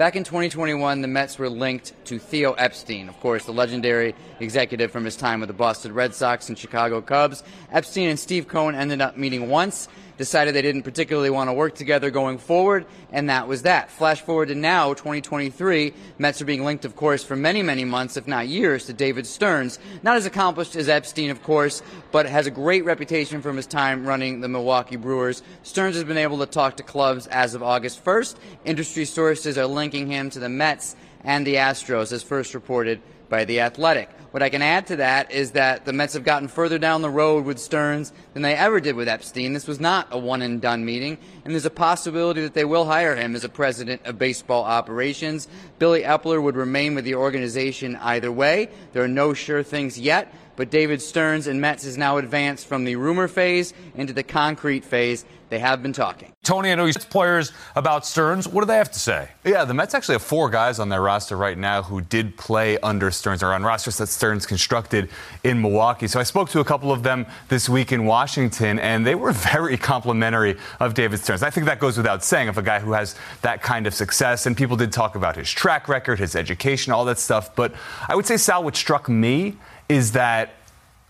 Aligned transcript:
Back 0.00 0.16
in 0.16 0.24
2021, 0.24 1.02
the 1.02 1.08
Mets 1.08 1.38
were 1.38 1.50
linked 1.50 1.92
to 2.06 2.18
Theo 2.18 2.52
Epstein, 2.54 3.10
of 3.10 3.20
course, 3.20 3.44
the 3.44 3.52
legendary 3.52 4.14
executive 4.40 4.90
from 4.90 5.04
his 5.04 5.14
time 5.14 5.40
with 5.40 5.48
the 5.48 5.52
Boston 5.52 5.92
Red 5.92 6.14
Sox 6.14 6.48
and 6.48 6.58
Chicago 6.58 7.02
Cubs. 7.02 7.42
Epstein 7.70 8.08
and 8.08 8.18
Steve 8.18 8.48
Cohen 8.48 8.74
ended 8.74 9.02
up 9.02 9.18
meeting 9.18 9.50
once 9.50 9.88
decided 10.20 10.54
they 10.54 10.60
didn't 10.60 10.82
particularly 10.82 11.30
want 11.30 11.48
to 11.48 11.52
work 11.54 11.74
together 11.74 12.10
going 12.10 12.36
forward, 12.36 12.84
and 13.10 13.30
that 13.30 13.48
was 13.48 13.62
that. 13.62 13.90
Flash 13.90 14.20
forward 14.20 14.48
to 14.48 14.54
now, 14.54 14.92
2023, 14.92 15.94
Mets 16.18 16.42
are 16.42 16.44
being 16.44 16.62
linked, 16.62 16.84
of 16.84 16.94
course, 16.94 17.24
for 17.24 17.36
many, 17.36 17.62
many 17.62 17.86
months, 17.86 18.18
if 18.18 18.28
not 18.28 18.46
years, 18.46 18.84
to 18.84 18.92
David 18.92 19.26
Stearns. 19.26 19.78
Not 20.02 20.18
as 20.18 20.26
accomplished 20.26 20.76
as 20.76 20.90
Epstein, 20.90 21.30
of 21.30 21.42
course, 21.42 21.82
but 22.12 22.26
has 22.26 22.46
a 22.46 22.50
great 22.50 22.84
reputation 22.84 23.40
from 23.40 23.56
his 23.56 23.66
time 23.66 24.04
running 24.04 24.42
the 24.42 24.48
Milwaukee 24.48 24.96
Brewers. 24.96 25.42
Stearns 25.62 25.96
has 25.96 26.04
been 26.04 26.18
able 26.18 26.38
to 26.40 26.46
talk 26.46 26.76
to 26.76 26.82
clubs 26.82 27.26
as 27.28 27.54
of 27.54 27.62
August 27.62 28.04
1st. 28.04 28.36
Industry 28.66 29.06
sources 29.06 29.56
are 29.56 29.66
linking 29.66 30.06
him 30.06 30.28
to 30.28 30.38
the 30.38 30.50
Mets 30.50 30.96
and 31.24 31.46
the 31.46 31.54
Astros, 31.54 32.12
as 32.12 32.22
first 32.22 32.52
reported 32.52 33.00
by 33.30 33.46
The 33.46 33.60
Athletic. 33.60 34.10
What 34.30 34.44
I 34.44 34.48
can 34.48 34.62
add 34.62 34.86
to 34.86 34.96
that 34.96 35.32
is 35.32 35.52
that 35.52 35.84
the 35.84 35.92
Mets 35.92 36.14
have 36.14 36.22
gotten 36.22 36.46
further 36.46 36.78
down 36.78 37.02
the 37.02 37.10
road 37.10 37.44
with 37.44 37.58
Stearns 37.58 38.12
than 38.32 38.42
they 38.42 38.54
ever 38.54 38.78
did 38.78 38.94
with 38.94 39.08
Epstein. 39.08 39.54
This 39.54 39.66
was 39.66 39.80
not 39.80 40.06
a 40.12 40.18
one 40.18 40.40
and 40.40 40.60
done 40.60 40.84
meeting, 40.84 41.18
and 41.44 41.52
there's 41.52 41.66
a 41.66 41.70
possibility 41.70 42.40
that 42.42 42.54
they 42.54 42.64
will 42.64 42.84
hire 42.84 43.16
him 43.16 43.34
as 43.34 43.42
a 43.42 43.48
president 43.48 44.02
of 44.04 44.18
baseball 44.18 44.62
operations. 44.62 45.48
Billy 45.80 46.02
Eppler 46.02 46.40
would 46.40 46.54
remain 46.54 46.94
with 46.94 47.04
the 47.04 47.16
organization 47.16 47.96
either 47.96 48.30
way. 48.30 48.68
There 48.92 49.02
are 49.02 49.08
no 49.08 49.34
sure 49.34 49.64
things 49.64 49.98
yet, 49.98 50.32
but 50.60 50.68
David 50.68 51.00
Stearns 51.00 51.46
and 51.46 51.58
Mets 51.58 51.84
has 51.84 51.96
now 51.96 52.18
advanced 52.18 52.66
from 52.66 52.84
the 52.84 52.94
rumor 52.94 53.28
phase 53.28 53.72
into 53.94 54.12
the 54.12 54.22
concrete 54.22 54.84
phase. 54.84 55.24
They 55.48 55.58
have 55.58 55.82
been 55.82 55.94
talking. 55.94 56.32
Tony, 56.44 56.70
I 56.70 56.74
know 56.74 56.84
you 56.84 56.92
asked 56.94 57.08
players 57.08 57.50
about 57.74 58.06
Stearns. 58.06 58.46
What 58.46 58.60
do 58.60 58.66
they 58.66 58.76
have 58.76 58.92
to 58.92 58.98
say? 58.98 59.30
Yeah, 59.42 59.64
the 59.64 59.72
Mets 59.72 59.94
actually 59.94 60.16
have 60.16 60.22
four 60.22 60.50
guys 60.50 60.78
on 60.78 60.90
their 60.90 61.00
roster 61.00 61.36
right 61.36 61.56
now 61.56 61.82
who 61.82 62.02
did 62.02 62.36
play 62.36 62.78
under 62.80 63.10
Stearns 63.10 63.42
or 63.42 63.54
on 63.54 63.62
rosters 63.62 63.96
that 63.96 64.08
Stearns 64.08 64.44
constructed 64.44 65.08
in 65.44 65.60
Milwaukee. 65.62 66.06
So 66.06 66.20
I 66.20 66.24
spoke 66.24 66.50
to 66.50 66.60
a 66.60 66.64
couple 66.64 66.92
of 66.92 67.02
them 67.02 67.26
this 67.48 67.68
week 67.68 67.90
in 67.90 68.04
Washington, 68.04 68.78
and 68.78 69.04
they 69.04 69.14
were 69.14 69.32
very 69.52 69.78
complimentary 69.78 70.58
of 70.78 70.92
David 70.92 71.20
Stearns. 71.20 71.42
I 71.42 71.48
think 71.48 71.64
that 71.66 71.80
goes 71.80 71.96
without 71.96 72.22
saying 72.22 72.48
of 72.48 72.58
a 72.58 72.62
guy 72.62 72.80
who 72.80 72.92
has 72.92 73.16
that 73.40 73.62
kind 73.62 73.86
of 73.86 73.94
success. 73.94 74.44
And 74.44 74.54
people 74.54 74.76
did 74.76 74.92
talk 74.92 75.16
about 75.16 75.36
his 75.36 75.50
track 75.50 75.88
record, 75.88 76.18
his 76.18 76.36
education, 76.36 76.92
all 76.92 77.06
that 77.06 77.18
stuff. 77.18 77.56
But 77.56 77.72
I 78.08 78.14
would 78.14 78.26
say, 78.26 78.36
Sal, 78.36 78.62
what 78.62 78.76
struck 78.76 79.08
me 79.08 79.56
is 79.90 80.12
that 80.12 80.54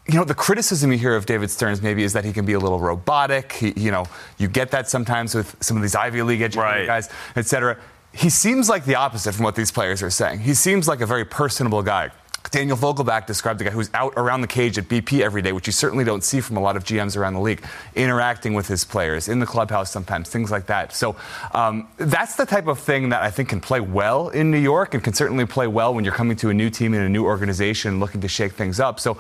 you 0.09 0.19
know, 0.19 0.25
the 0.25 0.35
criticism 0.35 0.91
you 0.91 0.99
hear 0.99 1.15
of 1.15 1.27
David 1.27 1.51
Stearns 1.51 1.83
maybe 1.83 2.03
is 2.03 2.15
that 2.15 2.25
he 2.25 2.33
can 2.33 2.45
be 2.45 2.55
a 2.55 2.59
little 2.59 2.81
robotic. 2.81 3.53
He, 3.53 3.73
you 3.77 3.93
know, 3.93 4.07
you 4.39 4.49
get 4.49 4.73
that 4.73 4.89
sometimes 4.89 5.35
with 5.35 5.55
some 5.61 5.77
of 5.77 5.83
these 5.83 5.95
Ivy 5.95 6.23
League 6.23 6.41
educated 6.41 6.65
right. 6.65 6.87
guys, 6.87 7.11
et 7.37 7.47
cetera. 7.47 7.77
He 8.13 8.29
seems 8.29 8.69
like 8.69 8.87
the 8.87 8.97
opposite 8.97 9.35
from 9.35 9.45
what 9.45 9.55
these 9.55 9.71
players 9.71 10.03
are 10.03 10.11
saying. 10.11 10.41
He 10.41 10.55
seems 10.55 10.89
like 10.89 11.01
a 11.01 11.07
very 11.07 11.25
personable 11.25 11.83
guy. 11.83 12.11
Daniel 12.51 12.77
Vogelbach 12.77 13.27
described 13.27 13.61
the 13.61 13.65
guy 13.65 13.71
who's 13.71 13.91
out 13.95 14.13
around 14.17 14.41
the 14.41 14.47
cage 14.47 14.77
at 14.77 14.85
BP 14.85 15.21
every 15.21 15.41
day, 15.41 15.53
which 15.53 15.69
you 15.69 15.73
certainly 15.73 16.05
don't 16.05 16.25
see 16.25 16.41
from 16.41 16.57
a 16.57 16.61
lot 16.61 16.77
of 16.77 16.85
GMs 16.85 17.17
around 17.17 17.35
the 17.35 17.41
league, 17.41 17.63
interacting 17.95 18.55
with 18.55 18.67
his 18.67 18.85
players 18.85 19.29
in 19.29 19.39
the 19.39 19.47
clubhouse 19.47 19.91
sometimes, 19.91 20.29
things 20.29 20.51
like 20.51 20.67
that. 20.67 20.93
So 20.93 21.15
um, 21.53 21.87
that's 21.97 22.35
the 22.37 22.47
type 22.47 22.67
of 22.67 22.79
thing 22.79 23.11
that 23.11 23.23
I 23.23 23.31
think 23.31 23.51
can 23.51 23.61
play 23.61 23.81
well 23.81 24.31
in 24.31 24.51
New 24.51 24.59
York 24.59 24.95
and 24.95 25.05
can 25.05 25.13
certainly 25.13 25.47
play 25.47 25.69
well 25.69 25.95
when 25.95 26.05
you're 26.05 26.15
coming 26.15 26.37
to 26.39 26.49
a 26.49 26.55
new 26.55 26.71
team 26.71 26.93
in 26.95 27.03
a 27.03 27.09
new 27.09 27.25
organization 27.25 28.01
looking 28.01 28.21
to 28.23 28.29
shake 28.29 28.53
things 28.53 28.81
up. 28.81 28.99
So 28.99 29.17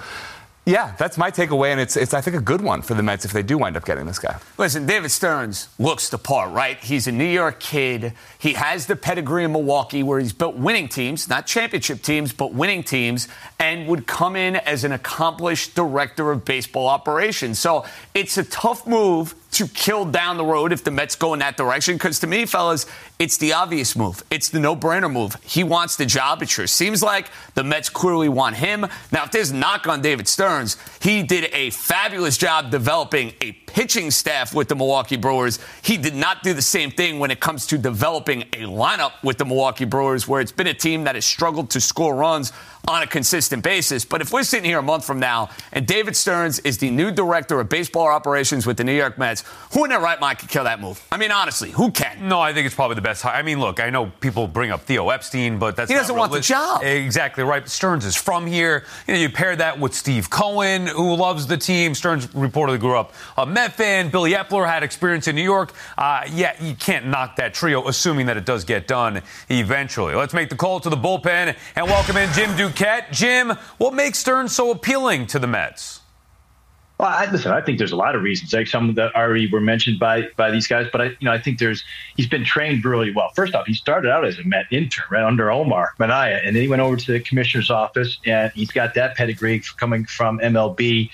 yeah, 0.66 0.94
that's 0.98 1.16
my 1.16 1.30
takeaway, 1.30 1.69
and 1.69 1.80
it's, 1.80 1.97
it's, 1.97 2.12
I 2.12 2.20
think, 2.20 2.36
a 2.36 2.41
good 2.41 2.61
one 2.61 2.83
for 2.83 2.92
the 2.94 3.03
Mets 3.03 3.25
if 3.25 3.33
they 3.33 3.42
do 3.42 3.56
wind 3.56 3.77
up 3.77 3.84
getting 3.84 4.06
this 4.06 4.19
guy. 4.19 4.39
Listen, 4.58 4.84
David 4.84 5.11
Stearns 5.11 5.69
looks 5.78 6.11
the 6.11 6.19
part, 6.19 6.53
right? 6.53 6.78
He's 6.78 7.06
a 7.06 7.12
New 7.12 7.25
York 7.25 7.61
kid. 7.61 8.12
He 8.39 8.53
has 8.53 8.86
the 8.86 8.94
pedigree 8.94 9.44
in 9.44 9.53
Milwaukee 9.53 10.03
where 10.03 10.20
he's 10.20 10.34
built 10.34 10.56
winning 10.56 10.88
teams, 10.88 11.28
not 11.28 11.47
championship 11.47 12.03
teams, 12.03 12.33
but 12.34 12.53
winning 12.53 12.83
teams, 12.83 13.27
and 13.58 13.88
would 13.88 14.06
come 14.06 14.36
in 14.36 14.56
as 14.56 14.84
an 14.84 14.92
accomplished 14.92 15.75
director 15.75 16.31
of 16.31 16.44
baseball 16.44 16.88
operations. 16.88 17.58
So 17.58 17.87
it's 18.12 18.37
a 18.37 18.44
tough 18.44 18.87
move 18.87 19.34
to 19.53 19.66
kill 19.69 20.05
down 20.05 20.37
the 20.37 20.44
road 20.44 20.72
if 20.72 20.84
the 20.84 20.91
Mets 20.91 21.16
go 21.16 21.33
in 21.33 21.41
that 21.41 21.56
direction. 21.56 21.94
Because 21.94 22.21
to 22.21 22.27
me, 22.27 22.47
fellas, 22.47 22.87
it's 23.19 23.37
the 23.37 23.53
obvious 23.53 23.97
move. 23.97 24.22
It's 24.31 24.49
the 24.49 24.61
no 24.61 24.77
brainer 24.77 25.12
move. 25.12 25.37
He 25.43 25.65
wants 25.65 25.97
the 25.97 26.06
job. 26.06 26.43
It 26.43 26.49
sure 26.49 26.66
seems 26.66 27.03
like 27.03 27.31
the 27.55 27.65
Mets 27.65 27.89
clearly 27.89 28.28
want 28.28 28.56
him. 28.56 28.87
Now, 29.12 29.25
if 29.25 29.31
there's 29.31 29.53
knock 29.53 29.87
on 29.87 30.00
David 30.00 30.28
Stearns, 30.28 30.77
he 31.00 31.22
did 31.22 31.50
a 31.53 31.71
fabulous 31.71 32.37
job 32.37 32.71
developing 32.71 33.33
a 33.41 33.53
pitching 33.53 34.10
staff 34.10 34.55
with 34.55 34.69
the 34.69 34.77
Milwaukee 34.77 35.16
Brewers. 35.16 35.59
He 35.83 35.97
did 35.97 36.15
not 36.15 36.43
do 36.43 36.55
the 36.55 36.62
same 36.62 36.91
thing 36.91 37.19
when 37.19 37.31
it 37.31 37.41
comes 37.41 37.66
to 37.66 37.78
developing 37.78 38.43
a 38.43 38.65
lineup 38.66 39.12
with 39.22 39.39
the 39.39 39.44
Milwaukee 39.44 39.84
Brewers, 39.84 40.27
where 40.27 40.41
it's 40.41 40.53
been 40.53 40.66
a 40.69 40.75
team 40.75 41.05
that 41.05 41.15
has 41.15 41.25
struggled 41.25 41.71
to 41.71 41.81
score 41.81 42.15
runs 42.15 42.53
on 42.88 43.02
a 43.02 43.06
consistent 43.06 43.62
basis. 43.62 44.04
But 44.04 44.20
if 44.20 44.32
we're 44.32 44.42
sitting 44.42 44.64
here 44.64 44.78
a 44.78 44.82
month 44.82 45.04
from 45.04 45.20
now 45.20 45.50
and 45.72 45.86
David 45.86 46.16
Stearns 46.16 46.58
is 46.60 46.78
the 46.78 46.91
new 46.91 47.10
director 47.10 47.60
of 47.60 47.68
baseball 47.68 48.08
operations 48.08 48.66
with 48.66 48.76
the 48.76 48.84
New 48.84 48.94
York 48.94 49.18
Mets, 49.18 49.44
who 49.72 49.84
in 49.84 49.91
their 49.91 50.00
right 50.00 50.18
mind 50.20 50.38
could 50.38 50.48
kill 50.48 50.64
that 50.64 50.80
move? 50.80 51.02
I 51.12 51.16
mean, 51.16 51.30
honestly, 51.30 51.70
who 51.70 51.91
can? 51.91 52.28
No, 52.28 52.41
I 52.41 52.52
think 52.52 52.66
it's 52.66 52.74
probably 52.74 52.96
the 52.96 53.02
best. 53.02 53.24
I 53.24 53.42
mean, 53.42 53.60
look, 53.60 53.80
I 53.80 53.91
know 53.91 54.06
people 54.20 54.48
bring 54.48 54.70
up 54.70 54.82
Theo 54.82 55.08
Epstein, 55.10 55.58
but 55.58 55.76
that's 55.76 55.91
he 55.91 55.96
doesn't 55.96 56.16
want 56.16 56.32
the 56.32 56.41
job. 56.41 56.82
Exactly 56.82 57.44
right. 57.44 57.68
Stearns 57.68 58.04
is 58.04 58.16
from 58.16 58.46
here. 58.46 58.84
You 59.06 59.14
know, 59.14 59.20
you 59.20 59.28
pair 59.28 59.54
that 59.56 59.78
with 59.78 59.94
Steve 59.94 60.30
Cohen, 60.30 60.86
who 60.86 61.14
loves 61.14 61.47
the 61.47 61.56
team. 61.56 61.94
Stearns 61.94 62.26
reportedly 62.28 62.80
grew 62.80 62.97
up 62.97 63.12
a 63.36 63.47
Met 63.47 63.74
fan. 63.74 64.10
Billy 64.10 64.32
Eppler 64.32 64.66
had 64.66 64.82
experience 64.82 65.28
in 65.28 65.36
New 65.36 65.42
York. 65.42 65.72
Uh, 65.98 66.22
yeah, 66.32 66.60
you 66.62 66.74
can't 66.74 67.06
knock 67.06 67.36
that 67.36 67.54
trio, 67.54 67.86
assuming 67.88 68.26
that 68.26 68.36
it 68.36 68.44
does 68.44 68.64
get 68.64 68.86
done 68.86 69.22
eventually. 69.48 70.14
Let's 70.14 70.34
make 70.34 70.48
the 70.48 70.56
call 70.56 70.80
to 70.80 70.91
the 70.91 70.97
bullpen 70.97 71.56
and 71.76 71.86
welcome 71.86 72.16
in 72.16 72.32
Jim 72.32 72.56
Duke. 72.56 72.79
Duquette. 72.80 73.12
Jim, 73.12 73.50
what 73.78 73.94
makes 73.94 74.18
Stearns 74.18 74.54
so 74.54 74.70
appealing 74.70 75.26
to 75.28 75.38
the 75.38 75.46
Mets? 75.46 76.00
Well, 76.98 77.08
I, 77.08 77.30
listen, 77.30 77.50
I 77.50 77.62
think 77.62 77.78
there's 77.78 77.92
a 77.92 77.96
lot 77.96 78.14
of 78.14 78.22
reasons. 78.22 78.52
Like 78.52 78.66
some 78.66 78.94
that 78.94 79.14
already 79.14 79.50
were 79.50 79.60
mentioned 79.60 79.98
by 79.98 80.28
by 80.36 80.50
these 80.50 80.66
guys, 80.66 80.86
but 80.92 81.00
I, 81.00 81.04
you 81.04 81.16
know, 81.22 81.32
I 81.32 81.41
think 81.41 81.58
there's 81.58 81.82
he's 82.16 82.26
been 82.26 82.44
trained 82.44 82.84
really 82.84 83.10
well. 83.10 83.30
First 83.34 83.54
off, 83.54 83.66
he 83.66 83.72
started 83.72 84.10
out 84.10 84.26
as 84.26 84.38
a 84.38 84.44
Met 84.44 84.66
intern 84.70 85.06
right 85.10 85.24
under 85.24 85.50
Omar 85.50 85.92
Minaya, 85.98 86.41
and 86.44 86.54
then 86.54 86.62
he 86.62 86.68
went 86.68 86.82
over 86.82 86.96
to 86.96 87.12
the 87.12 87.20
commissioner's 87.20 87.70
office, 87.70 88.18
and 88.26 88.52
he's 88.52 88.70
got 88.70 88.94
that 88.94 89.16
pedigree 89.16 89.62
coming 89.78 90.04
from 90.04 90.38
MLB. 90.41 91.10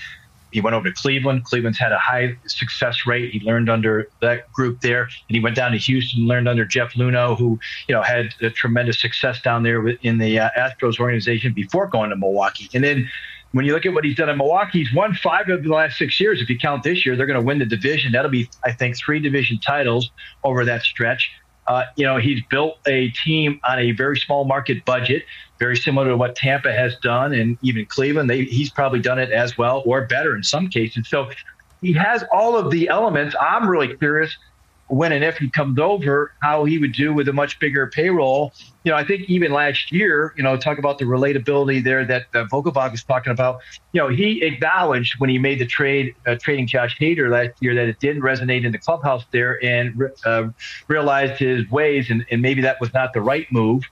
He 0.57 0.63
went 0.63 0.75
over 0.75 0.89
to 0.89 0.95
Cleveland. 0.95 1.45
Cleveland's 1.45 1.77
had 1.77 1.93
a 1.93 1.99
high 1.99 2.35
success 2.47 3.05
rate. 3.07 3.31
He 3.31 3.41
learned 3.41 3.69
under 3.69 4.09
that 4.23 4.51
group 4.53 4.81
there, 4.81 5.03
and 5.03 5.37
he 5.37 5.39
went 5.39 5.55
down 5.55 5.73
to 5.73 5.77
Houston, 5.77 6.27
learned 6.27 6.49
under 6.49 6.65
Jeff 6.65 6.95
Luhnow, 6.95 7.37
who 7.37 7.61
you 7.89 7.95
know 7.95 8.01
had 8.01 8.35
a 8.41 8.49
tremendous 8.49 8.99
success 8.99 9.43
down 9.43 9.65
there 9.65 9.87
in 9.87 10.17
the 10.17 10.39
uh, 10.39 10.49
Astros 10.59 10.99
organization 10.99 11.53
before 11.53 11.89
going 11.89 12.09
to 12.09 12.17
Milwaukee. 12.17 12.71
And 12.73 12.83
then 12.83 13.07
when 13.53 13.67
you 13.67 13.75
look 13.75 13.85
at 13.85 13.93
what 13.93 14.07
he's 14.07 14.17
done 14.17 14.31
in 14.31 14.39
Milwaukee, 14.39 14.79
he's 14.79 14.95
won 14.95 15.13
five 15.13 15.47
of 15.51 15.63
the 15.63 15.69
last 15.69 15.99
six 15.99 16.19
years. 16.19 16.41
If 16.41 16.49
you 16.49 16.59
count 16.59 16.85
this 16.85 17.05
year, 17.05 17.17
they're 17.17 17.27
going 17.27 17.39
to 17.39 17.45
win 17.45 17.59
the 17.59 17.67
division. 17.67 18.13
That'll 18.13 18.31
be, 18.31 18.49
I 18.65 18.73
think, 18.73 18.97
three 18.97 19.21
division 19.21 19.59
titles 19.59 20.11
over 20.43 20.65
that 20.65 20.81
stretch. 20.85 21.31
Uh, 21.67 21.85
you 21.97 22.07
know, 22.07 22.17
he's 22.17 22.41
built 22.49 22.79
a 22.87 23.11
team 23.11 23.61
on 23.65 23.79
a 23.79 23.91
very 23.91 24.19
small 24.19 24.45
market 24.45 24.87
budget, 24.87 25.25
very 25.59 25.77
similar 25.77 26.09
to 26.09 26.17
what 26.17 26.35
Tampa 26.35 26.73
has 26.73 26.97
done, 26.97 27.33
and 27.33 27.59
even 27.63 27.87
Cleveland. 27.87 28.29
They, 28.29 28.45
he's 28.45 28.71
probably 28.71 29.01
done 29.01 29.19
it 29.19 29.31
as 29.31 29.57
well 29.57 29.83
or 29.87 30.07
better 30.07 30.37
in 30.37 30.43
some 30.43 30.69
cases. 30.69 31.09
So 31.09 31.31
he 31.81 31.93
has 31.95 32.25
all 32.33 32.57
of 32.57 32.71
the 32.71 32.89
elements. 32.89 33.35
I'm 33.41 33.69
really 33.69 33.97
curious 33.97 34.37
when 34.89 35.13
and 35.13 35.25
if 35.25 35.37
he 35.39 35.51
comes 35.51 35.79
over, 35.79 36.33
how 36.43 36.65
he 36.65 36.79
would 36.79 36.93
do 36.93 37.13
with 37.13 37.29
a 37.29 37.33
much 37.33 37.59
bigger 37.59 37.89
payroll. 37.89 38.53
You 38.85 38.93
know, 38.93 38.97
I 38.97 39.05
think 39.05 39.29
even 39.29 39.53
last 39.53 39.91
year, 39.91 40.33
you 40.37 40.45
know, 40.45 40.57
talk 40.57 40.79
about 40.79 40.99
the 40.99 41.05
relatability 41.05 41.83
there 41.83 42.05
that 42.05 42.27
uh, 42.35 42.45
Vogelbach 42.45 42.93
was 42.93 43.03
talking 43.03 43.33
about. 43.33 43.61
You 43.93 44.01
know, 44.01 44.09
he 44.09 44.45
acknowledged 44.45 45.15
when 45.19 45.29
he 45.29 45.39
made 45.39 45.59
the 45.59 45.67
trade, 45.67 46.15
uh, 46.27 46.37
trading 46.41 46.69
Josh 46.69 46.97
Hader 47.01 47.29
last 47.29 47.61
year, 47.61 47.75
that 47.75 47.89
it 47.89 47.99
didn't 47.99 48.23
resonate 48.23 48.65
in 48.65 48.71
the 48.71 48.79
clubhouse 48.79 49.25
there 49.33 49.63
and 49.65 50.01
uh, 50.25 50.49
realized 50.87 51.41
his 51.41 51.69
ways, 51.69 52.11
and, 52.11 52.25
and 52.31 52.41
maybe 52.41 52.63
that 52.63 52.81
was 52.81 52.95
not 52.95 53.13
the 53.13 53.21
right 53.21 53.51
move. 53.51 53.83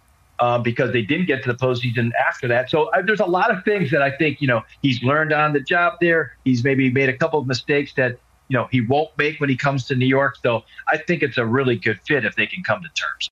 Uh, 0.40 0.58
because 0.58 0.92
they 0.92 1.02
didn't 1.02 1.26
get 1.26 1.44
to 1.44 1.52
the 1.52 1.56
postseason 1.56 2.10
after 2.28 2.48
that. 2.48 2.68
So 2.68 2.86
uh, 2.86 3.02
there's 3.02 3.20
a 3.20 3.24
lot 3.24 3.52
of 3.52 3.64
things 3.64 3.92
that 3.92 4.02
I 4.02 4.10
think 4.10 4.40
you 4.40 4.48
know 4.48 4.62
he's 4.82 5.00
learned 5.04 5.32
on 5.32 5.52
the 5.52 5.60
job 5.60 5.94
there. 6.00 6.36
He's 6.44 6.64
maybe 6.64 6.90
made 6.90 7.08
a 7.08 7.16
couple 7.16 7.38
of 7.38 7.46
mistakes 7.46 7.92
that 7.94 8.18
you 8.48 8.58
know 8.58 8.66
he 8.72 8.80
won't 8.80 9.10
make 9.16 9.38
when 9.38 9.48
he 9.48 9.56
comes 9.56 9.86
to 9.86 9.94
New 9.94 10.08
York. 10.08 10.34
So 10.42 10.64
I 10.88 10.96
think 10.96 11.22
it's 11.22 11.38
a 11.38 11.46
really 11.46 11.76
good 11.76 12.00
fit 12.04 12.24
if 12.24 12.34
they 12.34 12.46
can 12.46 12.64
come 12.64 12.82
to 12.82 12.88
terms. 12.88 13.30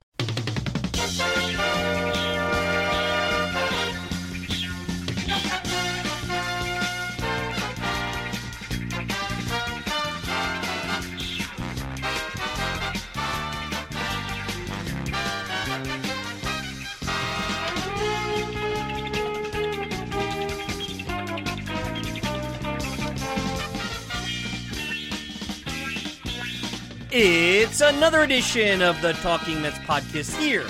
It's 27.15 27.79
another 27.79 28.23
edition 28.23 28.81
of 28.81 28.99
the 29.03 29.13
Talking 29.13 29.61
Mets 29.61 29.77
podcast 29.77 30.35
here 30.35 30.65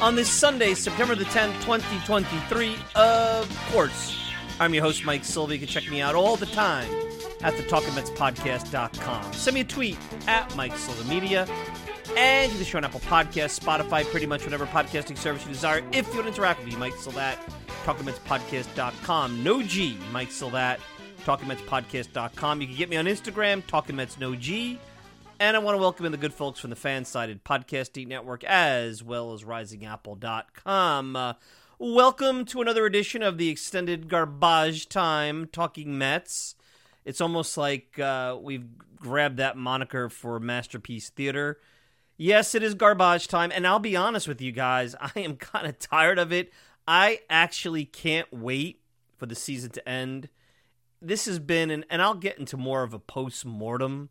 on 0.00 0.14
this 0.14 0.30
Sunday, 0.30 0.72
September 0.72 1.14
the 1.14 1.24
10th, 1.24 1.52
2023. 1.64 2.76
Of 2.94 3.66
course, 3.70 4.18
I'm 4.58 4.72
your 4.72 4.82
host, 4.84 5.04
Mike 5.04 5.22
Silva. 5.22 5.52
You 5.52 5.58
can 5.58 5.68
check 5.68 5.90
me 5.90 6.00
out 6.00 6.14
all 6.14 6.36
the 6.36 6.46
time 6.46 6.90
at 7.42 7.54
the 7.58 7.62
Talking 7.64 7.94
Mets 7.94 8.08
TalkingMetsPodcast.com. 8.12 9.34
Send 9.34 9.54
me 9.54 9.60
a 9.60 9.64
tweet 9.64 9.98
at 10.26 10.56
Mike 10.56 10.74
Silva 10.78 11.06
Media. 11.10 11.46
And 12.16 12.50
you 12.50 12.56
can 12.56 12.66
show 12.66 12.78
on 12.78 12.84
Apple 12.86 13.00
Podcasts, 13.00 13.60
Spotify, 13.60 14.10
pretty 14.10 14.24
much 14.24 14.44
whatever 14.44 14.64
podcasting 14.64 15.18
service 15.18 15.44
you 15.44 15.52
desire. 15.52 15.82
If 15.92 16.08
you 16.08 16.14
want 16.14 16.22
to 16.22 16.28
interact 16.28 16.60
with 16.60 16.72
me, 16.72 16.76
Mike 16.76 16.94
Silva 16.94 17.36
Silvat, 17.36 17.52
TalkingMetsPodcast.com. 17.84 19.44
No 19.44 19.62
G, 19.62 19.98
Mike 20.10 20.30
Silva 20.30 20.78
Silvat, 20.78 21.26
TalkingMetsPodcast.com. 21.26 22.62
You 22.62 22.66
can 22.66 22.76
get 22.76 22.88
me 22.88 22.96
on 22.96 23.04
Instagram, 23.04 23.62
TalkingMets 23.64 24.18
No 24.18 24.34
G. 24.34 24.80
And 25.42 25.56
I 25.56 25.58
want 25.58 25.74
to 25.74 25.80
welcome 25.80 26.06
in 26.06 26.12
the 26.12 26.18
good 26.18 26.32
folks 26.32 26.60
from 26.60 26.70
the 26.70 26.76
FanSided 26.76 27.40
Podcasting 27.40 28.06
Network 28.06 28.44
as 28.44 29.02
well 29.02 29.32
as 29.32 29.42
RisingApple.com. 29.42 31.16
Uh, 31.16 31.32
welcome 31.80 32.44
to 32.44 32.60
another 32.60 32.86
edition 32.86 33.24
of 33.24 33.38
the 33.38 33.48
extended 33.48 34.08
garbage 34.08 34.88
time 34.88 35.48
Talking 35.48 35.98
Mets. 35.98 36.54
It's 37.04 37.20
almost 37.20 37.56
like 37.56 37.98
uh, 37.98 38.38
we've 38.40 38.68
grabbed 38.94 39.38
that 39.38 39.56
moniker 39.56 40.08
for 40.08 40.38
Masterpiece 40.38 41.08
Theater. 41.08 41.58
Yes, 42.16 42.54
it 42.54 42.62
is 42.62 42.74
garbage 42.74 43.26
time, 43.26 43.50
and 43.52 43.66
I'll 43.66 43.80
be 43.80 43.96
honest 43.96 44.28
with 44.28 44.40
you 44.40 44.52
guys, 44.52 44.94
I 45.00 45.10
am 45.16 45.34
kind 45.34 45.66
of 45.66 45.76
tired 45.80 46.20
of 46.20 46.32
it. 46.32 46.52
I 46.86 47.18
actually 47.28 47.84
can't 47.84 48.32
wait 48.32 48.80
for 49.16 49.26
the 49.26 49.34
season 49.34 49.72
to 49.72 49.88
end. 49.88 50.28
This 51.00 51.26
has 51.26 51.40
been, 51.40 51.72
and, 51.72 51.84
and 51.90 52.00
I'll 52.00 52.14
get 52.14 52.38
into 52.38 52.56
more 52.56 52.84
of 52.84 52.94
a 52.94 53.00
post 53.00 53.44
mortem 53.44 54.10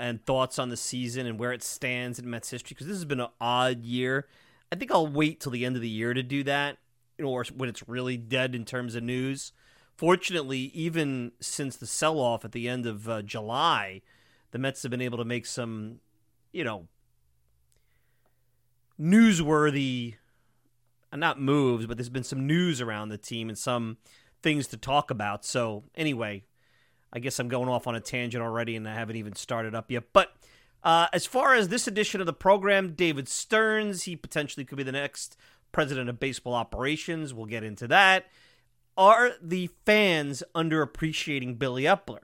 and 0.00 0.24
thoughts 0.24 0.58
on 0.58 0.70
the 0.70 0.76
season 0.76 1.26
and 1.26 1.38
where 1.38 1.52
it 1.52 1.62
stands 1.62 2.18
in 2.18 2.28
Mets 2.28 2.50
history 2.50 2.74
because 2.74 2.86
this 2.86 2.96
has 2.96 3.04
been 3.04 3.20
an 3.20 3.28
odd 3.40 3.84
year. 3.84 4.26
I 4.72 4.76
think 4.76 4.90
I'll 4.90 5.06
wait 5.06 5.40
till 5.40 5.52
the 5.52 5.66
end 5.66 5.76
of 5.76 5.82
the 5.82 5.88
year 5.88 6.14
to 6.14 6.22
do 6.22 6.42
that, 6.44 6.78
or 7.22 7.44
when 7.54 7.68
it's 7.68 7.86
really 7.88 8.16
dead 8.16 8.54
in 8.54 8.64
terms 8.64 8.94
of 8.94 9.02
news. 9.02 9.52
Fortunately, 9.96 10.70
even 10.72 11.32
since 11.40 11.76
the 11.76 11.86
sell 11.86 12.18
off 12.18 12.44
at 12.44 12.52
the 12.52 12.68
end 12.68 12.86
of 12.86 13.08
uh, 13.08 13.20
July, 13.20 14.00
the 14.52 14.58
Mets 14.58 14.82
have 14.82 14.90
been 14.90 15.02
able 15.02 15.18
to 15.18 15.24
make 15.24 15.44
some, 15.44 16.00
you 16.52 16.64
know, 16.64 16.88
newsworthy, 18.98 20.14
uh, 21.12 21.16
not 21.16 21.40
moves, 21.40 21.86
but 21.86 21.98
there's 21.98 22.08
been 22.08 22.24
some 22.24 22.46
news 22.46 22.80
around 22.80 23.10
the 23.10 23.18
team 23.18 23.50
and 23.50 23.58
some 23.58 23.98
things 24.42 24.66
to 24.68 24.78
talk 24.78 25.10
about. 25.10 25.44
So, 25.44 25.84
anyway, 25.94 26.44
I 27.12 27.18
guess 27.18 27.38
I'm 27.38 27.48
going 27.48 27.68
off 27.68 27.86
on 27.86 27.94
a 27.94 28.00
tangent 28.00 28.42
already 28.42 28.76
and 28.76 28.88
I 28.88 28.94
haven't 28.94 29.16
even 29.16 29.34
started 29.34 29.74
up 29.74 29.90
yet. 29.90 30.04
But 30.12 30.32
uh, 30.82 31.08
as 31.12 31.26
far 31.26 31.54
as 31.54 31.68
this 31.68 31.86
edition 31.86 32.20
of 32.20 32.26
the 32.26 32.32
program, 32.32 32.92
David 32.92 33.28
Stearns, 33.28 34.04
he 34.04 34.16
potentially 34.16 34.64
could 34.64 34.78
be 34.78 34.84
the 34.84 34.92
next 34.92 35.36
president 35.72 36.08
of 36.08 36.20
baseball 36.20 36.54
operations. 36.54 37.34
We'll 37.34 37.46
get 37.46 37.64
into 37.64 37.86
that. 37.88 38.26
Are 38.96 39.32
the 39.40 39.70
fans 39.86 40.42
underappreciating 40.54 41.58
Billy 41.58 41.84
Eppler? 41.84 42.20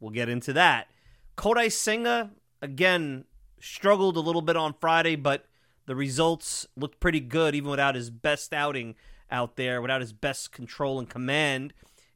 We'll 0.00 0.10
get 0.10 0.28
into 0.28 0.52
that. 0.52 0.88
Kodai 1.36 1.70
Senga, 1.70 2.30
again, 2.60 3.24
struggled 3.60 4.16
a 4.16 4.20
little 4.20 4.42
bit 4.42 4.56
on 4.56 4.74
Friday, 4.80 5.16
but 5.16 5.46
the 5.86 5.96
results 5.96 6.66
looked 6.76 7.00
pretty 7.00 7.20
good 7.20 7.54
even 7.54 7.70
without 7.70 7.94
his 7.94 8.10
best 8.10 8.52
outing 8.52 8.94
out 9.30 9.56
there, 9.56 9.80
without 9.80 10.00
his 10.00 10.12
best 10.12 10.52
control 10.52 10.98
and 10.98 11.08
command. 11.08 11.72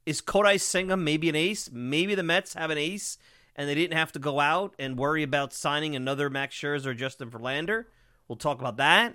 Is 0.06 0.22
Kodai 0.22 0.60
Senga 0.60 0.96
maybe 0.96 1.28
an 1.28 1.34
ace? 1.34 1.68
Maybe 1.72 2.14
the 2.14 2.22
Mets 2.22 2.54
have 2.54 2.70
an 2.70 2.78
ace 2.78 3.18
and 3.56 3.68
they 3.68 3.74
didn't 3.74 3.96
have 3.96 4.12
to 4.12 4.18
go 4.18 4.38
out 4.38 4.74
and 4.78 4.98
worry 4.98 5.22
about 5.22 5.52
signing 5.52 5.96
another 5.96 6.30
Max 6.30 6.54
Scherzer 6.54 6.86
or 6.86 6.94
Justin 6.94 7.30
Verlander. 7.30 7.86
We'll 8.28 8.36
talk 8.36 8.60
about 8.60 8.76
that. 8.76 9.14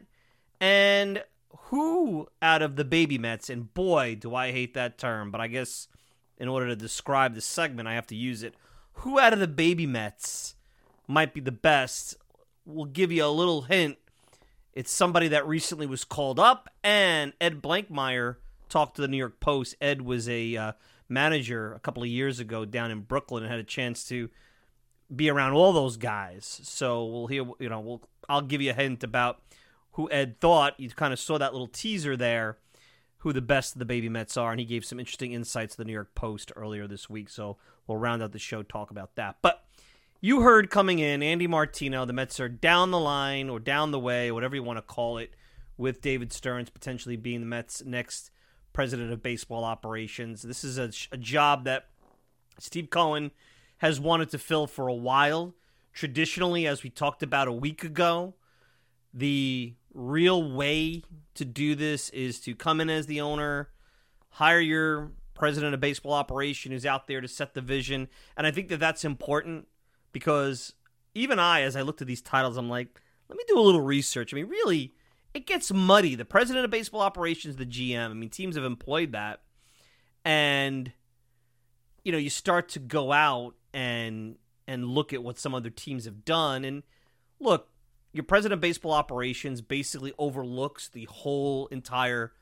And 0.59 1.23
who 1.65 2.27
out 2.41 2.61
of 2.61 2.75
the 2.75 2.83
baby 2.83 3.17
Mets, 3.17 3.49
and 3.49 3.73
boy, 3.73 4.15
do 4.19 4.35
I 4.35 4.51
hate 4.51 4.73
that 4.73 4.97
term, 4.97 5.31
but 5.31 5.39
I 5.39 5.47
guess 5.47 5.87
in 6.37 6.47
order 6.47 6.67
to 6.67 6.75
describe 6.75 7.35
the 7.35 7.41
segment, 7.41 7.87
I 7.87 7.93
have 7.93 8.07
to 8.07 8.15
use 8.15 8.43
it. 8.43 8.55
Who 8.93 9.19
out 9.19 9.33
of 9.33 9.39
the 9.39 9.47
baby 9.47 9.85
Mets 9.85 10.55
might 11.07 11.33
be 11.33 11.39
the 11.39 11.51
best? 11.51 12.17
We'll 12.65 12.85
give 12.85 13.11
you 13.11 13.25
a 13.25 13.27
little 13.27 13.63
hint. 13.63 13.97
It's 14.73 14.91
somebody 14.91 15.27
that 15.29 15.47
recently 15.47 15.85
was 15.85 16.03
called 16.03 16.39
up, 16.39 16.69
and 16.83 17.33
Ed 17.39 17.61
Blankmeyer 17.61 18.37
talked 18.71 18.95
to 18.95 19.01
the 19.01 19.07
New 19.07 19.17
York 19.17 19.39
Post. 19.39 19.75
Ed 19.79 20.01
was 20.01 20.27
a 20.27 20.55
uh, 20.55 20.71
manager 21.07 21.73
a 21.73 21.79
couple 21.79 22.01
of 22.01 22.09
years 22.09 22.39
ago 22.39 22.65
down 22.65 22.89
in 22.89 23.01
Brooklyn 23.01 23.43
and 23.43 23.51
had 23.51 23.59
a 23.59 23.63
chance 23.63 24.03
to 24.05 24.29
be 25.13 25.29
around 25.29 25.53
all 25.53 25.73
those 25.73 25.97
guys. 25.97 26.61
So 26.63 27.05
we'll 27.05 27.27
hear, 27.27 27.45
you 27.59 27.69
know, 27.69 27.79
we'll 27.81 28.01
I'll 28.29 28.41
give 28.41 28.61
you 28.61 28.71
a 28.71 28.73
hint 28.73 29.03
about 29.03 29.41
who 29.91 30.09
Ed 30.09 30.39
thought. 30.39 30.79
You 30.79 30.89
kind 30.89 31.13
of 31.13 31.19
saw 31.19 31.37
that 31.37 31.51
little 31.51 31.67
teaser 31.67 32.15
there, 32.15 32.57
who 33.19 33.33
the 33.33 33.41
best 33.41 33.75
of 33.75 33.79
the 33.79 33.85
baby 33.85 34.09
Mets 34.09 34.37
are, 34.37 34.51
and 34.51 34.59
he 34.59 34.65
gave 34.65 34.85
some 34.85 34.99
interesting 34.99 35.33
insights 35.33 35.75
to 35.75 35.77
the 35.77 35.85
New 35.85 35.93
York 35.93 36.15
Post 36.15 36.51
earlier 36.55 36.87
this 36.87 37.09
week. 37.09 37.29
So 37.29 37.57
we'll 37.85 37.97
round 37.97 38.23
out 38.23 38.31
the 38.31 38.39
show 38.39 38.63
talk 38.63 38.89
about 38.89 39.15
that. 39.15 39.37
But 39.41 39.65
you 40.21 40.41
heard 40.41 40.69
coming 40.69 40.99
in, 40.99 41.21
Andy 41.21 41.47
Martino, 41.47 42.05
the 42.05 42.13
Mets 42.13 42.39
are 42.39 42.47
down 42.47 42.91
the 42.91 42.99
line 42.99 43.49
or 43.49 43.59
down 43.59 43.91
the 43.91 43.99
way, 43.99 44.31
whatever 44.31 44.55
you 44.55 44.63
want 44.63 44.77
to 44.77 44.81
call 44.83 45.17
it, 45.17 45.35
with 45.77 46.01
David 46.01 46.31
Stearns 46.31 46.69
potentially 46.69 47.15
being 47.15 47.41
the 47.41 47.47
Mets' 47.47 47.83
next 47.83 48.31
president 48.73 49.11
of 49.11 49.21
baseball 49.21 49.63
operations. 49.63 50.41
This 50.41 50.63
is 50.63 50.77
a, 50.77 50.91
a 51.11 51.17
job 51.17 51.65
that 51.65 51.89
Steve 52.59 52.89
Cohen 52.89 53.31
has 53.77 53.99
wanted 53.99 54.29
to 54.29 54.37
fill 54.37 54.67
for 54.67 54.87
a 54.87 54.93
while. 54.93 55.55
Traditionally, 55.93 56.67
as 56.67 56.83
we 56.83 56.89
talked 56.89 57.23
about 57.23 57.47
a 57.47 57.51
week 57.51 57.83
ago, 57.83 58.35
the 59.13 59.73
real 59.93 60.51
way 60.51 61.03
to 61.33 61.45
do 61.45 61.75
this 61.75 62.09
is 62.11 62.39
to 62.41 62.55
come 62.55 62.79
in 62.79 62.89
as 62.89 63.07
the 63.07 63.19
owner, 63.19 63.69
hire 64.29 64.59
your 64.59 65.11
president 65.33 65.73
of 65.73 65.79
baseball 65.79 66.13
operation 66.13 66.71
who's 66.71 66.85
out 66.85 67.07
there 67.07 67.19
to 67.19 67.27
set 67.27 67.53
the 67.53 67.61
vision. 67.61 68.07
And 68.37 68.45
I 68.45 68.51
think 68.51 68.69
that 68.69 68.79
that's 68.79 69.03
important 69.03 69.67
because 70.11 70.73
even 71.13 71.39
I, 71.39 71.61
as 71.61 71.75
I 71.75 71.81
looked 71.81 72.01
at 72.01 72.07
these 72.07 72.21
titles, 72.21 72.57
I'm 72.57 72.69
like, 72.69 73.01
let 73.27 73.37
me 73.37 73.43
do 73.47 73.59
a 73.59 73.61
little 73.61 73.81
research. 73.81 74.33
I 74.33 74.35
mean, 74.35 74.47
really, 74.47 74.93
it 75.33 75.45
gets 75.45 75.71
muddy. 75.71 76.15
The 76.15 76.25
president 76.25 76.65
of 76.65 76.71
baseball 76.71 77.01
operations, 77.01 77.55
the 77.55 77.65
GM. 77.65 78.09
I 78.09 78.13
mean, 78.13 78.29
teams 78.29 78.55
have 78.55 78.65
employed 78.65 79.13
that, 79.13 79.41
and 80.25 80.91
you 82.03 82.11
know, 82.11 82.17
you 82.17 82.29
start 82.29 82.69
to 82.69 82.79
go 82.79 83.11
out 83.11 83.55
and 83.73 84.37
and 84.67 84.85
look 84.85 85.13
at 85.13 85.23
what 85.23 85.39
some 85.39 85.55
other 85.55 85.69
teams 85.69 86.05
have 86.05 86.25
done, 86.25 86.65
and 86.65 86.83
look, 87.39 87.69
your 88.13 88.23
president 88.23 88.57
of 88.57 88.61
baseball 88.61 88.91
operations 88.91 89.61
basically 89.61 90.13
overlooks 90.17 90.89
the 90.89 91.05
whole 91.05 91.67
entire 91.67 92.33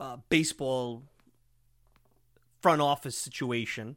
uh, 0.00 0.18
baseball 0.28 1.04
front 2.60 2.80
office 2.80 3.16
situation. 3.16 3.96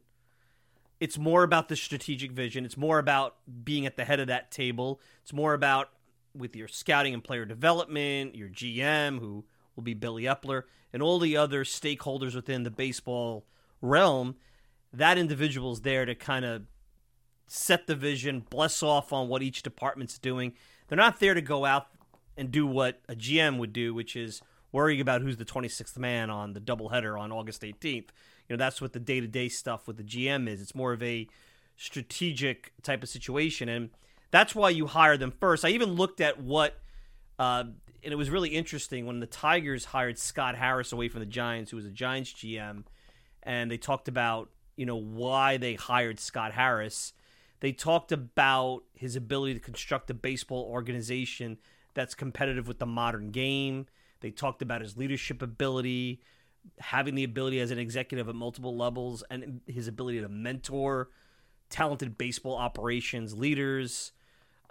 It's 1.00 1.18
more 1.18 1.42
about 1.42 1.68
the 1.68 1.76
strategic 1.76 2.30
vision. 2.30 2.64
It's 2.64 2.76
more 2.76 2.98
about 2.98 3.36
being 3.64 3.86
at 3.86 3.96
the 3.96 4.04
head 4.04 4.20
of 4.20 4.26
that 4.26 4.50
table. 4.50 5.00
It's 5.22 5.32
more 5.32 5.54
about 5.54 5.90
with 6.34 6.54
your 6.56 6.68
scouting 6.68 7.14
and 7.14 7.24
player 7.24 7.44
development, 7.44 8.34
your 8.34 8.48
GM, 8.48 9.18
who 9.18 9.44
will 9.74 9.82
be 9.82 9.94
Billy 9.94 10.24
Eppler, 10.24 10.64
and 10.92 11.02
all 11.02 11.18
the 11.18 11.36
other 11.36 11.64
stakeholders 11.64 12.34
within 12.34 12.62
the 12.62 12.70
baseball 12.70 13.44
realm, 13.80 14.36
that 14.92 15.18
individual 15.18 15.72
is 15.72 15.80
there 15.82 16.04
to 16.04 16.14
kind 16.14 16.44
of 16.44 16.62
set 17.46 17.86
the 17.86 17.94
vision, 17.94 18.44
bless 18.48 18.82
off 18.82 19.12
on 19.12 19.28
what 19.28 19.42
each 19.42 19.62
department's 19.62 20.18
doing. 20.18 20.52
They're 20.88 20.96
not 20.96 21.20
there 21.20 21.34
to 21.34 21.40
go 21.40 21.64
out 21.64 21.88
and 22.36 22.50
do 22.50 22.66
what 22.66 23.00
a 23.08 23.14
GM 23.14 23.58
would 23.58 23.72
do, 23.72 23.92
which 23.92 24.16
is 24.16 24.40
worrying 24.72 25.00
about 25.00 25.22
who's 25.22 25.36
the 25.36 25.44
26th 25.44 25.98
man 25.98 26.30
on 26.30 26.52
the 26.52 26.60
doubleheader 26.60 27.18
on 27.18 27.32
August 27.32 27.62
18th. 27.62 28.08
You 28.48 28.56
know, 28.56 28.56
that's 28.56 28.80
what 28.80 28.92
the 28.92 29.00
day 29.00 29.20
to 29.20 29.26
day 29.26 29.48
stuff 29.48 29.86
with 29.86 29.96
the 29.96 30.02
GM 30.02 30.48
is. 30.48 30.60
It's 30.60 30.74
more 30.74 30.92
of 30.92 31.02
a 31.02 31.28
strategic 31.76 32.72
type 32.82 33.02
of 33.02 33.08
situation. 33.08 33.68
And 33.68 33.90
that's 34.30 34.54
why 34.54 34.70
you 34.70 34.86
hire 34.86 35.16
them 35.16 35.32
first. 35.32 35.64
I 35.64 35.70
even 35.70 35.94
looked 35.94 36.20
at 36.20 36.40
what, 36.40 36.78
uh, 37.38 37.64
and 38.02 38.12
it 38.12 38.16
was 38.16 38.30
really 38.30 38.50
interesting 38.50 39.06
when 39.06 39.20
the 39.20 39.26
Tigers 39.26 39.86
hired 39.86 40.18
Scott 40.18 40.56
Harris 40.56 40.92
away 40.92 41.08
from 41.08 41.20
the 41.20 41.26
Giants, 41.26 41.70
who 41.70 41.76
was 41.76 41.86
a 41.86 41.90
Giants 41.90 42.32
GM, 42.32 42.84
and 43.42 43.70
they 43.70 43.78
talked 43.78 44.08
about 44.08 44.50
you 44.76 44.86
know 44.86 44.96
why 44.96 45.56
they 45.56 45.74
hired 45.74 46.18
Scott 46.18 46.52
Harris. 46.52 47.12
They 47.60 47.72
talked 47.72 48.12
about 48.12 48.84
his 48.94 49.16
ability 49.16 49.54
to 49.54 49.60
construct 49.60 50.08
a 50.10 50.14
baseball 50.14 50.64
organization 50.70 51.58
that's 51.92 52.14
competitive 52.14 52.66
with 52.66 52.78
the 52.78 52.86
modern 52.86 53.30
game. 53.30 53.86
They 54.20 54.30
talked 54.30 54.62
about 54.62 54.80
his 54.80 54.96
leadership 54.96 55.42
ability, 55.42 56.22
having 56.78 57.14
the 57.14 57.24
ability 57.24 57.60
as 57.60 57.70
an 57.70 57.78
executive 57.78 58.28
at 58.28 58.34
multiple 58.34 58.76
levels, 58.76 59.22
and 59.30 59.60
his 59.66 59.88
ability 59.88 60.20
to 60.20 60.28
mentor 60.28 61.10
talented 61.68 62.16
baseball 62.16 62.56
operations 62.56 63.36
leaders 63.36 64.12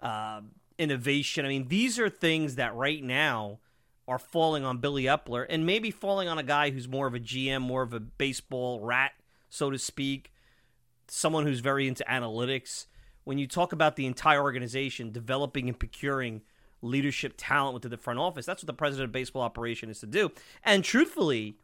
uh, 0.02 0.42
innovation. 0.78 1.46
I 1.46 1.50
mean, 1.50 1.68
these 1.68 2.00
are 2.00 2.10
things 2.10 2.56
that 2.56 2.76
right 2.76 3.04
now 3.04 3.60
are 4.08 4.20
falling 4.20 4.66
on 4.66 4.80
Billy 4.80 5.04
Eppler 5.04 5.46
and 5.50 5.66
maybe 5.66 5.92
falling 5.92 6.28
on 6.28 6.38
a 6.38 6.44
guy 6.44 6.72
who's 6.72 6.88
more 6.88 7.08
of 7.08 7.14
a 7.14 7.20
GM, 7.20 7.62
more 7.62 7.84
of 7.84 7.94
a 7.94 8.00
baseball 8.00 8.80
rat, 8.80 9.12
so 9.50 9.70
to 9.70 9.78
speak, 9.78 10.32
someone 11.08 11.46
who's 11.46 11.60
very 11.60 11.88
into 11.88 12.04
analytics. 12.10 12.86
When 13.24 13.38
you 13.38 13.46
talk 13.46 13.72
about 13.74 13.96
the 13.96 14.06
entire 14.06 14.42
organization 14.42 15.12
developing 15.12 15.68
and 15.68 15.78
procuring 15.78 16.42
leadership 16.82 17.34
talent 17.38 17.74
within 17.74 17.92
the 17.92 17.98
front 17.98 18.20
office. 18.20 18.46
That's 18.46 18.64
what 18.64 18.68
the 18.68 18.74
president 18.74 19.06
of 19.06 19.12
baseball 19.12 19.42
operation 19.42 19.90
is 19.90 20.00
to 20.00 20.08
do. 20.08 20.32
And 20.64 20.84
truthfully, 20.84 21.56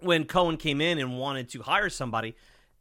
when 0.00 0.24
Cohen 0.24 0.56
came 0.56 0.80
in 0.80 0.98
and 0.98 1.18
wanted 1.18 1.48
to 1.50 1.62
hire 1.62 1.90
somebody, 1.90 2.34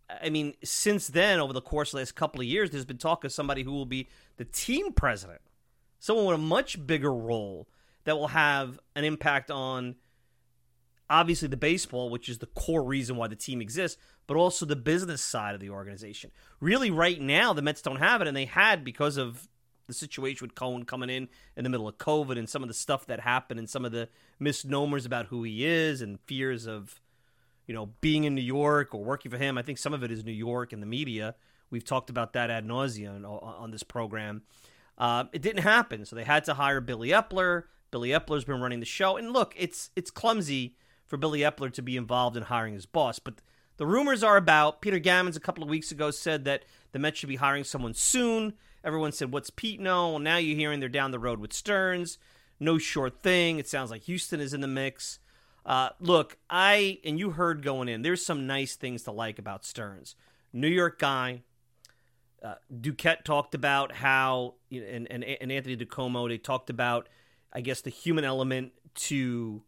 I 0.09 0.29
mean, 0.29 0.53
since 0.63 1.07
then, 1.07 1.39
over 1.39 1.53
the 1.53 1.61
course 1.61 1.89
of 1.89 1.97
the 1.97 2.01
last 2.01 2.15
couple 2.15 2.41
of 2.41 2.47
years, 2.47 2.69
there's 2.69 2.85
been 2.85 2.97
talk 2.97 3.23
of 3.23 3.31
somebody 3.31 3.63
who 3.63 3.71
will 3.71 3.85
be 3.85 4.07
the 4.37 4.45
team 4.45 4.91
president, 4.91 5.41
someone 5.99 6.25
with 6.25 6.35
a 6.35 6.39
much 6.39 6.85
bigger 6.85 7.13
role 7.13 7.67
that 8.03 8.17
will 8.17 8.27
have 8.27 8.79
an 8.95 9.05
impact 9.05 9.49
on 9.49 9.95
obviously 11.09 11.47
the 11.47 11.57
baseball, 11.57 12.09
which 12.09 12.27
is 12.27 12.39
the 12.39 12.47
core 12.47 12.83
reason 12.83 13.15
why 13.15 13.27
the 13.27 13.35
team 13.35 13.61
exists, 13.61 13.97
but 14.27 14.37
also 14.37 14.65
the 14.65 14.75
business 14.75 15.21
side 15.21 15.53
of 15.55 15.61
the 15.61 15.69
organization. 15.69 16.31
Really, 16.59 16.91
right 16.91 17.21
now, 17.21 17.53
the 17.53 17.61
Mets 17.61 17.81
don't 17.81 17.97
have 17.97 18.21
it, 18.21 18.27
and 18.27 18.35
they 18.35 18.45
had 18.45 18.83
because 18.83 19.17
of 19.17 19.47
the 19.87 19.93
situation 19.93 20.47
with 20.47 20.55
Cohen 20.55 20.85
coming 20.85 21.09
in 21.09 21.27
in 21.57 21.63
the 21.63 21.69
middle 21.69 21.87
of 21.87 21.97
COVID 21.97 22.37
and 22.37 22.49
some 22.49 22.63
of 22.63 22.67
the 22.67 22.73
stuff 22.73 23.05
that 23.07 23.19
happened 23.19 23.59
and 23.59 23.69
some 23.69 23.83
of 23.83 23.91
the 23.91 24.09
misnomers 24.39 25.05
about 25.05 25.27
who 25.27 25.43
he 25.43 25.65
is 25.65 26.01
and 26.01 26.19
fears 26.21 26.65
of, 26.65 27.01
you 27.67 27.73
know, 27.73 27.87
being 28.01 28.23
in 28.23 28.35
New 28.35 28.41
York 28.41 28.93
or 28.93 29.03
working 29.03 29.31
for 29.31 29.37
him. 29.37 29.57
I 29.57 29.61
think 29.61 29.77
some 29.77 29.93
of 29.93 30.03
it 30.03 30.11
is 30.11 30.25
New 30.25 30.31
York 30.31 30.73
and 30.73 30.81
the 30.81 30.87
media. 30.87 31.35
We've 31.69 31.83
talked 31.83 32.09
about 32.09 32.33
that 32.33 32.49
ad 32.49 32.67
nauseum 32.67 33.25
on, 33.25 33.71
this 33.71 33.83
program. 33.83 34.43
Uh, 34.97 35.25
it 35.33 35.41
didn't 35.41 35.63
happen, 35.63 36.05
so 36.05 36.15
they 36.15 36.23
had 36.23 36.43
to 36.45 36.53
hire 36.53 36.81
Billy 36.81 37.09
Eppler. 37.09 37.63
Billy 37.89 38.09
Eppler's 38.09 38.45
been 38.45 38.61
running 38.61 38.79
the 38.79 38.85
show, 38.85 39.17
and 39.17 39.31
look, 39.31 39.53
it's 39.57 39.89
it's 39.95 40.11
clumsy 40.11 40.75
for 41.05 41.17
Billy 41.17 41.39
Eppler 41.39 41.71
to 41.73 41.81
be 41.81 41.97
involved 41.97 42.37
in 42.37 42.43
hiring 42.43 42.73
his 42.73 42.85
boss, 42.85 43.19
but 43.19 43.35
the 43.77 43.87
rumors 43.87 44.23
are 44.23 44.37
about 44.37 44.81
Peter 44.81 44.99
Gammons 44.99 45.35
a 45.35 45.39
couple 45.39 45.63
of 45.63 45.69
weeks 45.69 45.91
ago 45.91 46.11
said 46.11 46.45
that 46.45 46.63
the 46.91 46.99
Mets 46.99 47.19
should 47.19 47.29
be 47.29 47.37
hiring 47.37 47.63
someone 47.63 47.93
soon. 47.93 48.53
Everyone 48.83 49.11
said, 49.11 49.31
"What's 49.31 49.49
Pete 49.49 49.79
know?" 49.79 50.11
Well, 50.11 50.19
now 50.19 50.37
you're 50.37 50.55
hearing 50.55 50.79
they're 50.79 50.89
down 50.89 51.11
the 51.11 51.19
road 51.19 51.39
with 51.39 51.53
Stearns. 51.53 52.19
No 52.59 52.77
short 52.77 53.23
thing. 53.23 53.57
It 53.57 53.67
sounds 53.67 53.89
like 53.89 54.03
Houston 54.03 54.39
is 54.39 54.53
in 54.53 54.61
the 54.61 54.67
mix. 54.67 55.19
Uh, 55.65 55.89
look, 55.99 56.37
I 56.49 56.99
and 57.05 57.17
you 57.17 57.31
heard 57.31 57.63
going 57.63 57.87
in. 57.87 58.01
There's 58.01 58.25
some 58.25 58.47
nice 58.47 58.75
things 58.75 59.03
to 59.03 59.11
like 59.11 59.39
about 59.39 59.65
Stearns. 59.65 60.15
New 60.51 60.67
York 60.67 60.99
guy. 60.99 61.43
Uh, 62.43 62.55
Duquette 62.69 63.23
talked 63.23 63.55
about 63.55 63.93
how, 63.93 64.55
and, 64.69 65.09
and 65.09 65.23
and 65.23 65.49
Anthony 65.49 65.77
DiComo 65.77 66.27
they 66.27 66.37
talked 66.37 66.69
about, 66.69 67.07
I 67.53 67.61
guess 67.61 67.79
the 67.79 67.89
human 67.89 68.25
element 68.25 68.73
to 68.95 69.63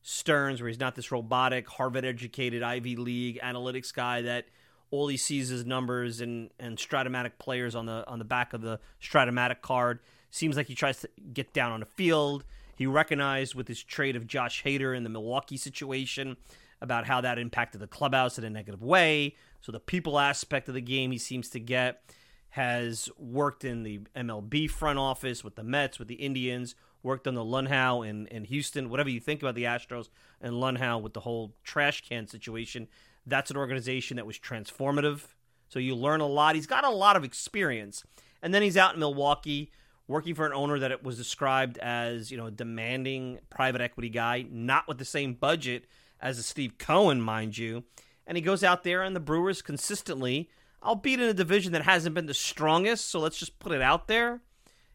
Stearns, 0.00 0.62
where 0.62 0.68
he's 0.68 0.80
not 0.80 0.94
this 0.94 1.12
robotic, 1.12 1.68
Harvard 1.68 2.06
educated, 2.06 2.62
Ivy 2.62 2.96
League 2.96 3.38
analytics 3.42 3.92
guy 3.92 4.22
that 4.22 4.46
all 4.90 5.08
he 5.08 5.18
sees 5.18 5.50
is 5.50 5.66
numbers 5.66 6.22
and, 6.22 6.50
and 6.58 6.78
Strat-O-Matic 6.78 7.32
players 7.38 7.74
on 7.74 7.84
the 7.84 8.04
on 8.08 8.18
the 8.18 8.24
back 8.24 8.54
of 8.54 8.62
the 8.62 8.80
Strat-O-Matic 9.02 9.60
card. 9.60 10.00
Seems 10.30 10.56
like 10.56 10.68
he 10.68 10.74
tries 10.74 11.00
to 11.00 11.10
get 11.34 11.52
down 11.52 11.72
on 11.72 11.80
the 11.80 11.86
field. 11.86 12.44
He 12.76 12.86
recognized 12.86 13.54
with 13.54 13.68
his 13.68 13.82
trade 13.82 14.16
of 14.16 14.26
Josh 14.26 14.62
Hader 14.64 14.96
in 14.96 15.02
the 15.02 15.10
Milwaukee 15.10 15.56
situation 15.56 16.36
about 16.80 17.06
how 17.06 17.20
that 17.20 17.38
impacted 17.38 17.80
the 17.80 17.86
clubhouse 17.86 18.38
in 18.38 18.44
a 18.44 18.50
negative 18.50 18.82
way. 18.82 19.36
So 19.60 19.70
the 19.70 19.80
people 19.80 20.18
aspect 20.18 20.68
of 20.68 20.74
the 20.74 20.80
game 20.80 21.12
he 21.12 21.18
seems 21.18 21.48
to 21.50 21.60
get 21.60 22.02
has 22.50 23.08
worked 23.16 23.64
in 23.64 23.82
the 23.82 24.00
MLB 24.16 24.68
front 24.68 24.98
office 24.98 25.42
with 25.42 25.54
the 25.54 25.62
Mets, 25.62 25.98
with 25.98 26.08
the 26.08 26.16
Indians, 26.16 26.74
worked 27.02 27.26
on 27.26 27.34
the 27.34 27.44
Luhnow 27.44 28.06
in, 28.06 28.26
in 28.26 28.44
Houston. 28.44 28.90
Whatever 28.90 29.08
you 29.08 29.20
think 29.20 29.42
about 29.42 29.54
the 29.54 29.64
Astros 29.64 30.08
and 30.40 30.54
Luhnow 30.54 31.00
with 31.00 31.14
the 31.14 31.20
whole 31.20 31.54
trash 31.64 32.02
can 32.06 32.26
situation, 32.26 32.88
that's 33.26 33.50
an 33.50 33.56
organization 33.56 34.16
that 34.16 34.26
was 34.26 34.38
transformative. 34.38 35.28
So 35.68 35.78
you 35.78 35.94
learn 35.94 36.20
a 36.20 36.26
lot. 36.26 36.54
He's 36.54 36.66
got 36.66 36.84
a 36.84 36.90
lot 36.90 37.16
of 37.16 37.24
experience. 37.24 38.04
And 38.42 38.52
then 38.52 38.62
he's 38.62 38.76
out 38.76 38.94
in 38.94 39.00
Milwaukee 39.00 39.70
working 40.08 40.34
for 40.34 40.46
an 40.46 40.52
owner 40.52 40.78
that 40.78 40.90
it 40.90 41.02
was 41.02 41.16
described 41.16 41.78
as, 41.78 42.30
you 42.30 42.36
know, 42.36 42.46
a 42.46 42.50
demanding 42.50 43.38
private 43.50 43.80
equity 43.80 44.08
guy, 44.08 44.44
not 44.50 44.88
with 44.88 44.98
the 44.98 45.04
same 45.04 45.34
budget 45.34 45.84
as 46.20 46.38
a 46.38 46.42
Steve 46.42 46.78
Cohen, 46.78 47.20
mind 47.20 47.56
you. 47.56 47.84
And 48.26 48.36
he 48.36 48.42
goes 48.42 48.62
out 48.62 48.84
there 48.84 49.02
and 49.02 49.16
the 49.16 49.20
Brewers 49.20 49.62
consistently, 49.62 50.48
albeit 50.82 51.20
in 51.20 51.28
a 51.28 51.34
division 51.34 51.72
that 51.72 51.82
hasn't 51.82 52.14
been 52.14 52.26
the 52.26 52.34
strongest, 52.34 53.08
so 53.08 53.18
let's 53.20 53.38
just 53.38 53.58
put 53.58 53.72
it 53.72 53.82
out 53.82 54.08
there 54.08 54.40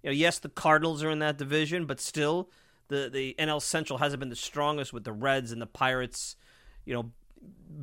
you 0.04 0.10
know, 0.10 0.14
yes, 0.14 0.40
the 0.40 0.50
Cardinals 0.50 1.04
are 1.04 1.10
in 1.10 1.20
that 1.20 1.38
division, 1.38 1.86
but 1.86 2.00
still, 2.00 2.50
the 2.88 3.10
the 3.12 3.36
NL 3.40 3.62
Central 3.62 4.00
hasn't 4.00 4.20
been 4.20 4.30
the 4.30 4.36
strongest 4.36 4.94
with 4.94 5.04
the 5.04 5.12
Reds 5.12 5.52
and 5.52 5.62
the 5.62 5.68
Pirates. 5.68 6.36
You 6.86 6.94
know, 6.94 7.12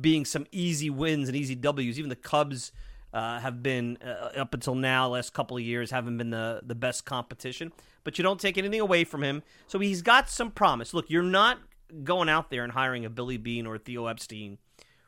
being 0.01 0.25
some 0.25 0.47
easy 0.51 0.89
wins 0.89 1.27
and 1.27 1.37
easy 1.37 1.55
Ws. 1.55 1.99
Even 1.99 2.09
the 2.09 2.15
Cubs 2.15 2.71
uh, 3.15 3.39
have 3.39 3.63
been 3.63 3.97
uh, 4.05 4.31
up 4.37 4.53
until 4.53 4.75
now, 4.75 5.07
last 5.07 5.33
couple 5.33 5.55
of 5.55 5.63
years, 5.63 5.89
haven't 5.89 6.17
been 6.17 6.31
the 6.31 6.59
the 6.63 6.75
best 6.75 7.05
competition. 7.05 7.71
But 8.03 8.17
you 8.17 8.23
don't 8.23 8.39
take 8.39 8.57
anything 8.57 8.81
away 8.81 9.05
from 9.05 9.23
him, 9.23 9.41
so 9.67 9.79
he's 9.79 10.01
got 10.01 10.29
some 10.29 10.51
promise. 10.51 10.93
Look, 10.93 11.09
you're 11.09 11.23
not 11.23 11.59
going 12.03 12.27
out 12.27 12.49
there 12.49 12.63
and 12.63 12.73
hiring 12.73 13.05
a 13.05 13.09
Billy 13.09 13.37
Beane 13.37 13.65
or 13.65 13.77
Theo 13.77 14.07
Epstein 14.07 14.57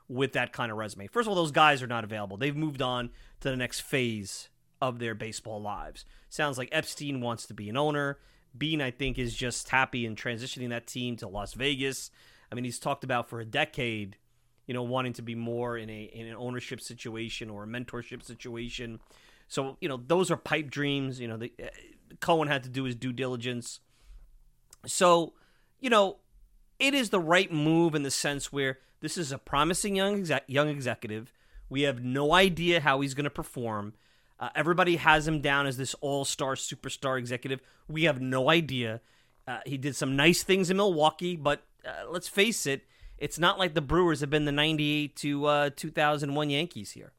with 0.07 0.31
that 0.33 0.53
kind 0.53 0.71
of 0.71 0.77
resume. 0.77 1.07
First 1.07 1.27
of 1.27 1.31
all, 1.31 1.35
those 1.35 1.51
guys 1.51 1.83
are 1.83 1.87
not 1.87 2.05
available. 2.05 2.37
They've 2.37 2.55
moved 2.55 2.81
on 2.81 3.09
to 3.41 3.49
the 3.49 3.57
next 3.57 3.81
phase 3.81 4.47
of 4.81 4.99
their 4.99 5.13
baseball 5.13 5.61
lives. 5.61 6.05
Sounds 6.29 6.57
like 6.57 6.69
Epstein 6.71 7.19
wants 7.19 7.45
to 7.47 7.53
be 7.53 7.67
an 7.67 7.75
owner. 7.75 8.19
Beane, 8.57 8.81
I 8.81 8.91
think, 8.91 9.19
is 9.19 9.35
just 9.35 9.67
happy 9.67 10.05
in 10.05 10.15
transitioning 10.15 10.69
that 10.69 10.87
team 10.87 11.17
to 11.17 11.27
Las 11.27 11.53
Vegas. 11.55 12.09
I 12.49 12.55
mean, 12.55 12.63
he's 12.63 12.79
talked 12.79 13.03
about 13.03 13.27
for 13.27 13.41
a 13.41 13.45
decade, 13.45 14.15
you 14.67 14.73
know, 14.73 14.83
wanting 14.83 15.13
to 15.13 15.21
be 15.21 15.33
more 15.33 15.77
in 15.77 15.89
a 15.89 16.03
in 16.03 16.27
an 16.27 16.35
ownership 16.35 16.81
situation 16.81 17.49
or 17.49 17.63
a 17.63 17.67
mentorship 17.67 18.21
situation. 18.23 18.99
So, 19.47 19.77
you 19.79 19.87
know, 19.87 19.97
those 20.05 20.29
are 20.29 20.37
pipe 20.37 20.69
dreams. 20.69 21.19
You 21.19 21.29
know, 21.29 21.37
the, 21.37 21.53
uh, 21.61 21.67
Cohen 22.19 22.49
had 22.49 22.63
to 22.63 22.69
do 22.69 22.83
his 22.83 22.95
due 22.95 23.13
diligence. 23.13 23.79
So, 24.85 25.33
you 25.79 25.89
know, 25.89 26.17
it 26.79 26.93
is 26.93 27.09
the 27.09 27.19
right 27.19 27.51
move 27.51 27.95
in 27.95 28.03
the 28.03 28.11
sense 28.11 28.51
where 28.51 28.79
this 28.99 29.17
is 29.17 29.31
a 29.31 29.37
promising 29.37 29.95
young 29.95 30.25
young 30.47 30.67
executive. 30.67 31.31
We 31.69 31.83
have 31.83 32.03
no 32.03 32.33
idea 32.33 32.81
how 32.81 33.01
he's 33.01 33.13
going 33.13 33.25
to 33.25 33.29
perform. 33.29 33.93
Uh, 34.39 34.49
everybody 34.55 34.97
has 34.97 35.27
him 35.27 35.41
down 35.41 35.65
as 35.65 35.77
this 35.77 35.95
all 35.95 36.25
star 36.25 36.55
superstar 36.55 37.17
executive. 37.17 37.61
We 37.87 38.03
have 38.03 38.21
no 38.21 38.49
idea. 38.49 39.01
Uh, 39.47 39.59
he 39.65 39.77
did 39.77 39.95
some 39.95 40.15
nice 40.15 40.43
things 40.43 40.69
in 40.69 40.77
Milwaukee, 40.77 41.35
but 41.35 41.63
uh, 41.85 42.09
let's 42.09 42.27
face 42.27 42.65
it, 42.65 42.83
it's 43.17 43.39
not 43.39 43.59
like 43.59 43.73
the 43.73 43.81
Brewers 43.81 44.21
have 44.21 44.29
been 44.29 44.45
the 44.45 44.51
98 44.51 45.15
to 45.17 45.45
uh, 45.45 45.69
2001 45.75 46.49
Yankees 46.49 46.91
here. 46.91 47.13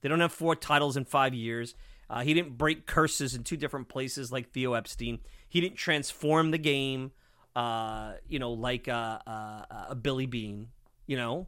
They 0.00 0.08
don't 0.08 0.20
have 0.20 0.32
four 0.32 0.56
titles 0.56 0.96
in 0.96 1.04
five 1.04 1.34
years. 1.34 1.74
Uh, 2.08 2.22
he 2.22 2.34
didn't 2.34 2.58
break 2.58 2.86
curses 2.86 3.34
in 3.34 3.44
two 3.44 3.56
different 3.56 3.88
places 3.88 4.32
like 4.32 4.50
Theo 4.50 4.74
Epstein. 4.74 5.20
He 5.48 5.60
didn't 5.60 5.76
transform 5.76 6.50
the 6.50 6.58
game, 6.58 7.12
uh, 7.54 8.14
you 8.28 8.38
know, 8.38 8.52
like 8.52 8.88
a, 8.88 9.66
a 9.90 9.94
Billy 9.94 10.26
Beane. 10.26 10.68
You 11.06 11.16
know, 11.16 11.46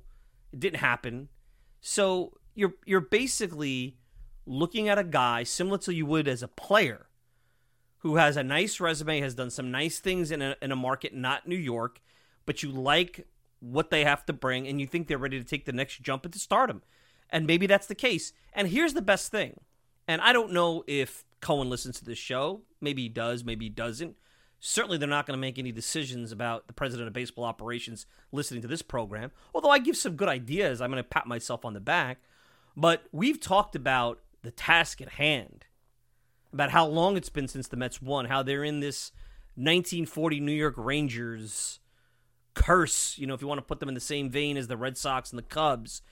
it 0.52 0.61
didn't 0.61 0.80
happen. 0.80 1.28
So 1.80 2.38
you're 2.54 2.75
you're 2.85 3.00
basically 3.00 3.97
looking 4.47 4.88
at 4.88 4.99
a 4.99 5.04
guy 5.04 5.42
similar 5.42 5.78
to 5.78 5.94
you 5.94 6.06
would 6.06 6.28
as 6.28 6.42
a 6.42 6.49
player 6.49 7.06
who 7.99 8.16
has 8.16 8.37
a 8.37 8.42
nice 8.42 8.80
resume, 8.80 9.21
has 9.21 9.35
done 9.35 9.50
some 9.50 9.71
nice 9.71 10.00
things 10.00 10.30
in 10.32 10.42
a, 10.42 10.56
in 10.61 10.73
a 10.73 10.76
market 10.76 11.14
not 11.14 11.47
New 11.47 11.56
York, 11.56 12.00
but 12.44 12.62
you 12.62 12.71
like 12.71 13.26
what 13.62 13.90
they 13.90 14.04
have 14.04 14.26
to 14.26 14.33
bring 14.33 14.66
and 14.66 14.81
you 14.81 14.87
think 14.87 15.07
they're 15.07 15.16
ready 15.16 15.38
to 15.38 15.45
take 15.45 15.64
the 15.64 15.73
next 15.73 16.02
jump 16.02 16.26
into 16.26 16.38
stardom. 16.38 16.83
And 17.31 17.47
maybe 17.47 17.66
that's 17.66 17.87
the 17.87 17.95
case. 17.95 18.33
And 18.52 18.69
here's 18.69 18.92
the 18.92 19.00
best 19.00 19.31
thing. 19.31 19.61
And 20.09 20.21
I 20.21 20.33
don't 20.33 20.52
know 20.52 20.83
if 20.87 21.25
Cohen 21.40 21.71
listens 21.71 21.99
to 21.99 22.04
this 22.04 22.19
show. 22.19 22.62
Maybe 22.81 23.02
he 23.02 23.09
does, 23.09 23.45
maybe 23.45 23.66
he 23.66 23.71
doesn't. 23.71 24.16
Certainly, 24.64 24.99
they're 24.99 25.09
not 25.09 25.26
going 25.26 25.37
to 25.37 25.40
make 25.40 25.59
any 25.59 25.73
decisions 25.73 26.31
about 26.31 26.69
the 26.69 26.73
president 26.73 27.09
of 27.09 27.12
baseball 27.12 27.45
operations 27.45 28.07
listening 28.31 28.62
to 28.62 28.69
this 28.69 28.81
program. 28.81 29.33
Although 29.52 29.71
I 29.71 29.81
give 29.81 29.97
some 29.97 30.14
good 30.14 30.28
ideas, 30.28 30.81
I'm 30.81 30.90
going 30.90 31.02
to 31.02 31.09
pat 31.09 31.26
myself 31.26 31.64
on 31.64 31.75
the 31.75 31.81
back. 31.81 32.19
But 32.76 33.02
we've 33.11 33.40
talked 33.40 33.75
about 33.75 34.21
the 34.42 34.52
task 34.52 35.00
at 35.00 35.11
hand, 35.11 35.66
about 36.52 36.71
how 36.71 36.87
long 36.87 37.16
it's 37.16 37.28
been 37.28 37.49
since 37.49 37.66
the 37.66 37.76
Mets 37.76 38.00
won, 38.00 38.26
how 38.26 38.45
they're 38.45 38.62
in 38.62 38.78
this 38.78 39.11
1940 39.57 40.38
New 40.38 40.52
York 40.52 40.75
Rangers 40.76 41.81
curse, 42.54 43.18
you 43.18 43.26
know, 43.26 43.35
if 43.35 43.40
you 43.40 43.49
want 43.49 43.59
to 43.59 43.66
put 43.66 43.80
them 43.80 43.88
in 43.88 43.94
the 43.94 44.00
same 44.00 44.30
vein 44.30 44.56
as 44.56 44.68
the 44.68 44.76
Red 44.76 44.97
Sox 44.97 45.30
and 45.30 45.38
the 45.38 45.42
Cubs 45.42 46.02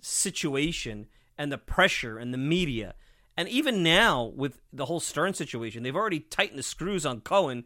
situation, 0.00 1.06
and 1.36 1.50
the 1.50 1.58
pressure 1.58 2.18
and 2.18 2.32
the 2.32 2.38
media. 2.38 2.94
And 3.36 3.48
even 3.48 3.82
now, 3.82 4.32
with 4.36 4.60
the 4.72 4.84
whole 4.84 5.00
Stearns 5.00 5.36
situation, 5.36 5.82
they've 5.82 5.96
already 5.96 6.20
tightened 6.20 6.58
the 6.58 6.62
screws 6.62 7.04
on 7.04 7.20
Cohen. 7.20 7.64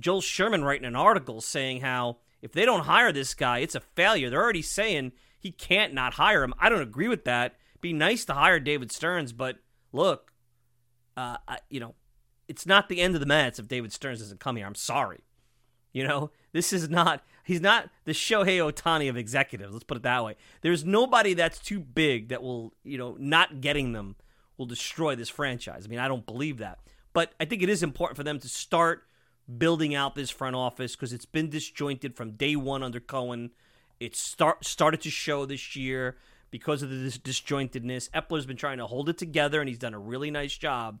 Joel 0.00 0.22
Sherman 0.22 0.64
writing 0.64 0.86
an 0.86 0.96
article 0.96 1.42
saying 1.42 1.82
how 1.82 2.16
if 2.40 2.52
they 2.52 2.64
don't 2.64 2.84
hire 2.84 3.12
this 3.12 3.34
guy, 3.34 3.58
it's 3.58 3.74
a 3.74 3.80
failure. 3.80 4.30
They're 4.30 4.42
already 4.42 4.62
saying 4.62 5.12
he 5.38 5.50
can't 5.50 5.92
not 5.92 6.14
hire 6.14 6.42
him. 6.42 6.54
I 6.58 6.70
don't 6.70 6.80
agree 6.80 7.08
with 7.08 7.24
that 7.24 7.56
be 7.84 7.92
nice 7.92 8.24
to 8.24 8.32
hire 8.32 8.58
David 8.58 8.90
Stearns, 8.90 9.34
but 9.34 9.58
look, 9.92 10.32
uh, 11.18 11.36
I, 11.46 11.58
you 11.68 11.80
know, 11.80 11.94
it's 12.48 12.64
not 12.64 12.88
the 12.88 13.02
end 13.02 13.14
of 13.14 13.20
the 13.20 13.26
Mets 13.26 13.58
if 13.58 13.68
David 13.68 13.92
Stearns 13.92 14.20
doesn't 14.20 14.40
come 14.40 14.56
here. 14.56 14.64
I'm 14.66 14.74
sorry. 14.74 15.20
You 15.92 16.08
know, 16.08 16.30
this 16.52 16.72
is 16.72 16.88
not, 16.88 17.22
he's 17.44 17.60
not 17.60 17.88
the 18.04 18.12
Shohei 18.12 18.58
Ohtani 18.58 19.08
of 19.08 19.16
executives. 19.16 19.72
Let's 19.72 19.84
put 19.84 19.98
it 19.98 20.02
that 20.02 20.24
way. 20.24 20.36
There's 20.62 20.84
nobody 20.84 21.34
that's 21.34 21.58
too 21.58 21.78
big 21.78 22.28
that 22.28 22.42
will, 22.42 22.72
you 22.82 22.98
know, 22.98 23.16
not 23.18 23.60
getting 23.60 23.92
them 23.92 24.16
will 24.56 24.66
destroy 24.66 25.14
this 25.14 25.28
franchise. 25.28 25.84
I 25.84 25.88
mean, 25.88 25.98
I 25.98 26.08
don't 26.08 26.26
believe 26.26 26.58
that. 26.58 26.78
But 27.12 27.32
I 27.38 27.44
think 27.44 27.62
it 27.62 27.68
is 27.68 27.82
important 27.82 28.16
for 28.16 28.24
them 28.24 28.38
to 28.40 28.48
start 28.48 29.04
building 29.58 29.94
out 29.94 30.14
this 30.14 30.30
front 30.30 30.56
office 30.56 30.96
because 30.96 31.12
it's 31.12 31.26
been 31.26 31.50
disjointed 31.50 32.16
from 32.16 32.32
day 32.32 32.56
one 32.56 32.82
under 32.82 33.00
Cohen. 33.00 33.50
It 34.00 34.16
start 34.16 34.64
started 34.64 35.00
to 35.02 35.10
show 35.10 35.46
this 35.46 35.76
year 35.76 36.16
because 36.50 36.82
of 36.82 36.90
this 36.90 37.18
disjointedness. 37.18 38.10
Eppler's 38.10 38.46
been 38.46 38.56
trying 38.56 38.78
to 38.78 38.86
hold 38.86 39.08
it 39.08 39.18
together, 39.18 39.60
and 39.60 39.68
he's 39.68 39.78
done 39.78 39.94
a 39.94 39.98
really 39.98 40.30
nice 40.30 40.56
job. 40.56 40.98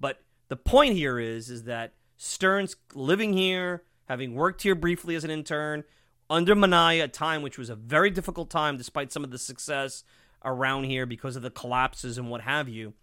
But 0.00 0.20
the 0.48 0.56
point 0.56 0.94
here 0.94 1.18
is, 1.18 1.50
is 1.50 1.64
that 1.64 1.94
Stearns 2.16 2.76
living 2.94 3.32
here, 3.32 3.84
having 4.08 4.34
worked 4.34 4.62
here 4.62 4.74
briefly 4.74 5.14
as 5.14 5.24
an 5.24 5.30
intern 5.30 5.84
under 6.30 6.54
Minaya, 6.54 7.04
a 7.04 7.08
time 7.08 7.42
which 7.42 7.58
was 7.58 7.70
a 7.70 7.76
very 7.76 8.10
difficult 8.10 8.50
time, 8.50 8.76
despite 8.76 9.12
some 9.12 9.24
of 9.24 9.30
the 9.30 9.38
success 9.38 10.02
around 10.44 10.84
here 10.84 11.06
because 11.06 11.36
of 11.36 11.42
the 11.42 11.50
collapses 11.50 12.18
and 12.18 12.30
what 12.30 12.42
have 12.42 12.68
you, 12.68 12.94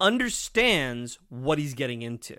understands 0.00 1.18
what 1.28 1.58
he's 1.58 1.74
getting 1.74 2.02
into. 2.02 2.38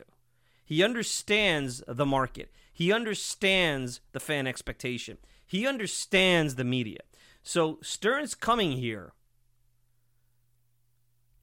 He 0.66 0.84
understands 0.84 1.84
the 1.88 2.06
market. 2.06 2.52
He 2.72 2.92
understands 2.92 4.00
the 4.14 4.20
fan 4.20 4.48
expectation. 4.48 5.18
He 5.46 5.68
understands 5.68 6.56
the 6.56 6.64
media. 6.64 7.00
So 7.44 7.80
Stearns 7.82 8.36
coming 8.36 8.74
here 8.74 9.14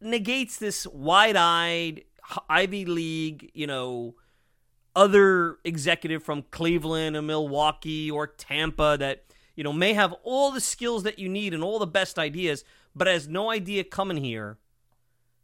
negates 0.01 0.57
this 0.57 0.87
wide-eyed 0.87 2.05
Ivy 2.49 2.85
League, 2.85 3.51
you 3.55 3.67
know, 3.67 4.15
other 4.99 5.59
executive 5.65 6.25
from 6.25 6.43
Cleveland 6.51 7.17
or 7.17 7.23
Milwaukee 7.23 8.11
or 8.11 8.27
Tampa 8.27 8.97
that 8.99 9.23
you 9.55 9.63
know 9.63 9.73
may 9.73 9.93
have 9.93 10.13
all 10.25 10.51
the 10.51 10.61
skills 10.61 11.05
that 11.05 11.21
you 11.21 11.29
need 11.29 11.55
and 11.55 11.63
all 11.63 11.79
the 11.79 11.87
best 11.87 12.19
ideas, 12.19 12.65
but 12.97 13.07
has 13.07 13.29
no 13.29 13.49
idea 13.49 13.85
coming 13.85 14.17
here 14.17 14.59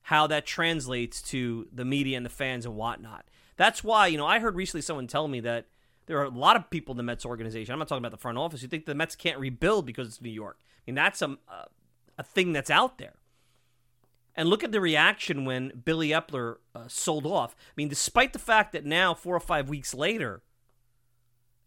how 0.02 0.26
that 0.26 0.44
translates 0.44 1.22
to 1.22 1.68
the 1.72 1.84
media 1.84 2.16
and 2.16 2.26
the 2.26 2.30
fans 2.30 2.66
and 2.66 2.74
whatnot. 2.74 3.26
That's 3.56 3.84
why 3.84 4.08
you 4.08 4.18
know 4.18 4.26
I 4.26 4.40
heard 4.40 4.56
recently 4.56 4.82
someone 4.82 5.06
tell 5.06 5.28
me 5.28 5.38
that 5.40 5.66
there 6.06 6.18
are 6.18 6.24
a 6.24 6.30
lot 6.30 6.56
of 6.56 6.68
people 6.68 6.92
in 6.92 6.96
the 6.96 7.04
Mets 7.04 7.24
organization. 7.24 7.72
I'm 7.72 7.78
not 7.78 7.86
talking 7.86 8.02
about 8.02 8.10
the 8.10 8.18
front 8.18 8.38
office. 8.38 8.60
You 8.60 8.68
think 8.68 8.86
the 8.86 8.94
Mets 8.94 9.14
can't 9.14 9.38
rebuild 9.38 9.86
because 9.86 10.08
it's 10.08 10.20
New 10.20 10.30
York? 10.30 10.58
I 10.60 10.82
mean 10.88 10.96
that's 10.96 11.22
a 11.22 11.36
a 12.18 12.24
thing 12.24 12.52
that's 12.52 12.70
out 12.70 12.98
there. 12.98 13.14
And 14.36 14.48
look 14.48 14.64
at 14.64 14.72
the 14.72 14.80
reaction 14.80 15.44
when 15.44 15.82
Billy 15.84 16.08
Eppler 16.08 16.56
uh, 16.74 16.88
sold 16.88 17.24
off. 17.24 17.54
I 17.56 17.72
mean, 17.76 17.88
despite 17.88 18.32
the 18.32 18.38
fact 18.38 18.72
that 18.72 18.84
now, 18.84 19.14
four 19.14 19.36
or 19.36 19.40
five 19.40 19.68
weeks 19.68 19.94
later, 19.94 20.42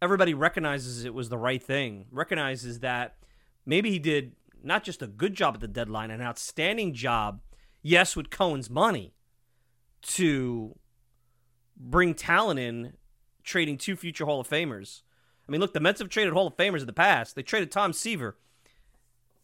everybody 0.02 0.34
recognizes 0.34 1.06
it 1.06 1.14
was 1.14 1.30
the 1.30 1.38
right 1.38 1.64
thing, 1.64 2.06
recognizes 2.12 2.82
that 2.82 3.16
maybe 3.66 3.90
he 3.90 4.00
did 4.00 4.36
not 4.64 4.84
just 4.84 5.02
a 5.02 5.08
good 5.08 5.34
job 5.34 5.56
at 5.56 5.62
the 5.62 5.68
deadline, 5.68 6.12
an 6.12 6.22
outstanding 6.22 6.94
job, 6.94 7.42
yes, 7.82 8.16
with 8.16 8.30
Cohen's 8.30 8.70
money, 8.70 9.14
to 10.02 10.76
bring 11.78 12.14
talent 12.14 12.60
in, 12.60 12.94
trading 13.44 13.78
two 13.78 13.96
future 13.96 14.26
Hall 14.26 14.42
of 14.42 14.50
Famers. 14.50 15.04
I 15.48 15.52
mean, 15.52 15.62
look, 15.62 15.74
the 15.74 15.80
Mets 15.80 16.00
have 16.00 16.10
traded 16.10 16.34
Hall 16.34 16.48
of 16.48 16.58
Famers 16.58 16.82
in 16.82 16.86
the 16.86 16.94
past. 16.94 17.36
They 17.36 17.44
traded 17.44 17.72
Tom 17.72 17.94
Seaver. 17.94 18.38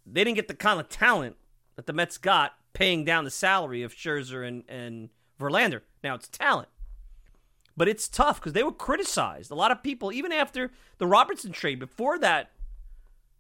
They 0.06 0.26
didn't 0.26 0.36
get 0.36 0.50
the 0.50 0.56
kind 0.56 0.80
of 0.80 0.90
talent 0.90 1.38
that 1.76 1.86
the 1.86 1.94
Mets 1.94 2.18
got 2.18 2.54
paying 2.74 3.06
down 3.06 3.24
the 3.24 3.32
salary 3.32 3.84
of 3.84 3.94
Scherzer 3.94 4.48
and, 4.48 4.64
and 4.68 5.10
Verlander. 5.40 5.82
Now 6.04 6.16
it's 6.16 6.28
talent. 6.28 6.70
But 7.76 7.88
it's 7.88 8.08
tough 8.08 8.40
because 8.40 8.54
they 8.54 8.64
were 8.64 8.72
criticized. 8.72 9.50
A 9.50 9.56
lot 9.56 9.72
of 9.72 9.82
people, 9.82 10.12
even 10.12 10.32
after 10.32 10.72
the 11.00 11.08
Robertson 11.08 11.52
trade, 11.52 11.80
before 11.80 12.20
that 12.20 12.52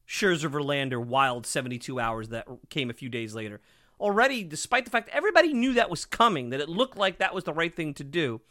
Scherzer 0.07 0.49
Verlander 0.49 1.03
wild 1.03 1.45
72 1.45 1.99
hours 1.99 2.29
that 2.29 2.47
came 2.69 2.89
a 2.89 2.93
few 2.93 3.09
days 3.09 3.35
later, 3.35 3.61
already, 3.99 4.43
despite 4.43 4.85
the 4.85 4.91
fact 4.91 5.09
everybody 5.11 5.53
knew 5.53 5.73
that 5.73 5.89
was 5.89 6.05
coming, 6.05 6.49
that 6.49 6.59
it 6.59 6.69
looked 6.69 6.97
like 6.97 7.19
that 7.19 7.35
was 7.35 7.43
the 7.43 7.53
right 7.53 7.75
thing 7.75 7.93
to 7.95 8.03
do, 8.03 8.41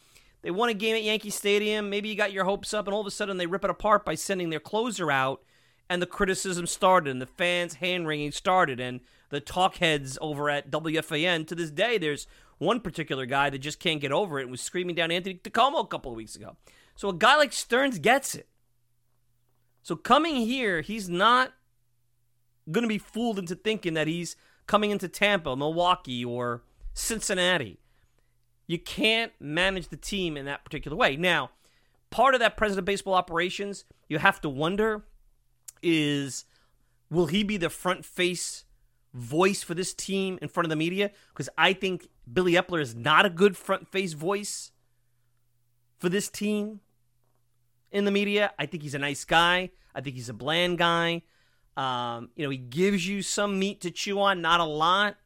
they 0.42 0.50
won 0.50 0.68
a 0.68 0.74
game 0.74 0.96
at 0.96 1.04
Yankee 1.04 1.30
Stadium. 1.30 1.88
Maybe 1.88 2.08
you 2.08 2.16
got 2.16 2.32
your 2.32 2.44
hopes 2.44 2.74
up, 2.74 2.86
and 2.86 2.94
all 2.94 3.00
of 3.00 3.06
a 3.06 3.12
sudden 3.12 3.36
they 3.36 3.46
rip 3.46 3.64
it 3.64 3.70
apart 3.70 4.04
by 4.04 4.16
sending 4.16 4.50
their 4.50 4.60
closer 4.60 5.10
out, 5.10 5.42
and 5.88 6.02
the 6.02 6.06
criticism 6.06 6.66
started, 6.66 7.10
and 7.10 7.22
the 7.22 7.26
fans' 7.26 7.74
hand 7.74 8.06
wringing 8.06 8.32
started, 8.32 8.80
and 8.80 9.00
the 9.32 9.40
talk 9.40 9.78
heads 9.78 10.18
over 10.20 10.50
at 10.50 10.70
WFAN. 10.70 11.46
To 11.46 11.54
this 11.54 11.70
day, 11.70 11.96
there's 11.96 12.26
one 12.58 12.80
particular 12.80 13.24
guy 13.24 13.48
that 13.48 13.58
just 13.60 13.80
can't 13.80 14.00
get 14.00 14.12
over 14.12 14.38
it 14.38 14.42
and 14.42 14.50
was 14.50 14.60
screaming 14.60 14.94
down 14.94 15.10
Anthony 15.10 15.40
DiComo 15.42 15.82
a 15.82 15.86
couple 15.86 16.12
of 16.12 16.16
weeks 16.16 16.36
ago. 16.36 16.54
So 16.96 17.08
a 17.08 17.14
guy 17.14 17.36
like 17.36 17.54
Stearns 17.54 17.98
gets 17.98 18.34
it. 18.34 18.46
So 19.82 19.96
coming 19.96 20.36
here, 20.36 20.82
he's 20.82 21.08
not 21.08 21.54
going 22.70 22.82
to 22.82 22.88
be 22.88 22.98
fooled 22.98 23.38
into 23.38 23.54
thinking 23.54 23.94
that 23.94 24.06
he's 24.06 24.36
coming 24.66 24.90
into 24.90 25.08
Tampa, 25.08 25.56
Milwaukee, 25.56 26.22
or 26.22 26.62
Cincinnati. 26.92 27.80
You 28.66 28.78
can't 28.78 29.32
manage 29.40 29.88
the 29.88 29.96
team 29.96 30.36
in 30.36 30.44
that 30.44 30.62
particular 30.62 30.96
way. 30.96 31.16
Now, 31.16 31.52
part 32.10 32.34
of 32.34 32.40
that 32.40 32.58
president 32.58 32.80
of 32.80 32.84
baseball 32.84 33.14
operations, 33.14 33.86
you 34.10 34.18
have 34.18 34.42
to 34.42 34.50
wonder 34.50 35.06
is 35.82 36.44
will 37.10 37.26
he 37.26 37.42
be 37.42 37.56
the 37.56 37.70
front 37.70 38.04
face 38.04 38.66
voice 39.14 39.62
for 39.62 39.74
this 39.74 39.92
team 39.92 40.38
in 40.40 40.48
front 40.48 40.64
of 40.64 40.70
the 40.70 40.76
media 40.76 41.10
because 41.28 41.48
I 41.56 41.72
think 41.72 42.08
Billy 42.30 42.52
Eppler 42.52 42.80
is 42.80 42.94
not 42.94 43.26
a 43.26 43.30
good 43.30 43.56
front 43.56 43.88
face 43.88 44.14
voice 44.14 44.72
for 45.98 46.08
this 46.08 46.28
team 46.28 46.80
in 47.90 48.04
the 48.04 48.10
media. 48.10 48.52
I 48.58 48.66
think 48.66 48.82
he's 48.82 48.94
a 48.94 48.98
nice 48.98 49.24
guy. 49.24 49.70
I 49.94 50.00
think 50.00 50.16
he's 50.16 50.28
a 50.28 50.34
bland 50.34 50.78
guy. 50.78 51.22
Um, 51.76 52.30
you 52.36 52.44
know, 52.44 52.50
he 52.50 52.58
gives 52.58 53.06
you 53.06 53.22
some 53.22 53.58
meat 53.58 53.82
to 53.82 53.90
chew 53.90 54.20
on, 54.20 54.40
not 54.40 54.60
a 54.60 54.64
lot, 54.64 55.16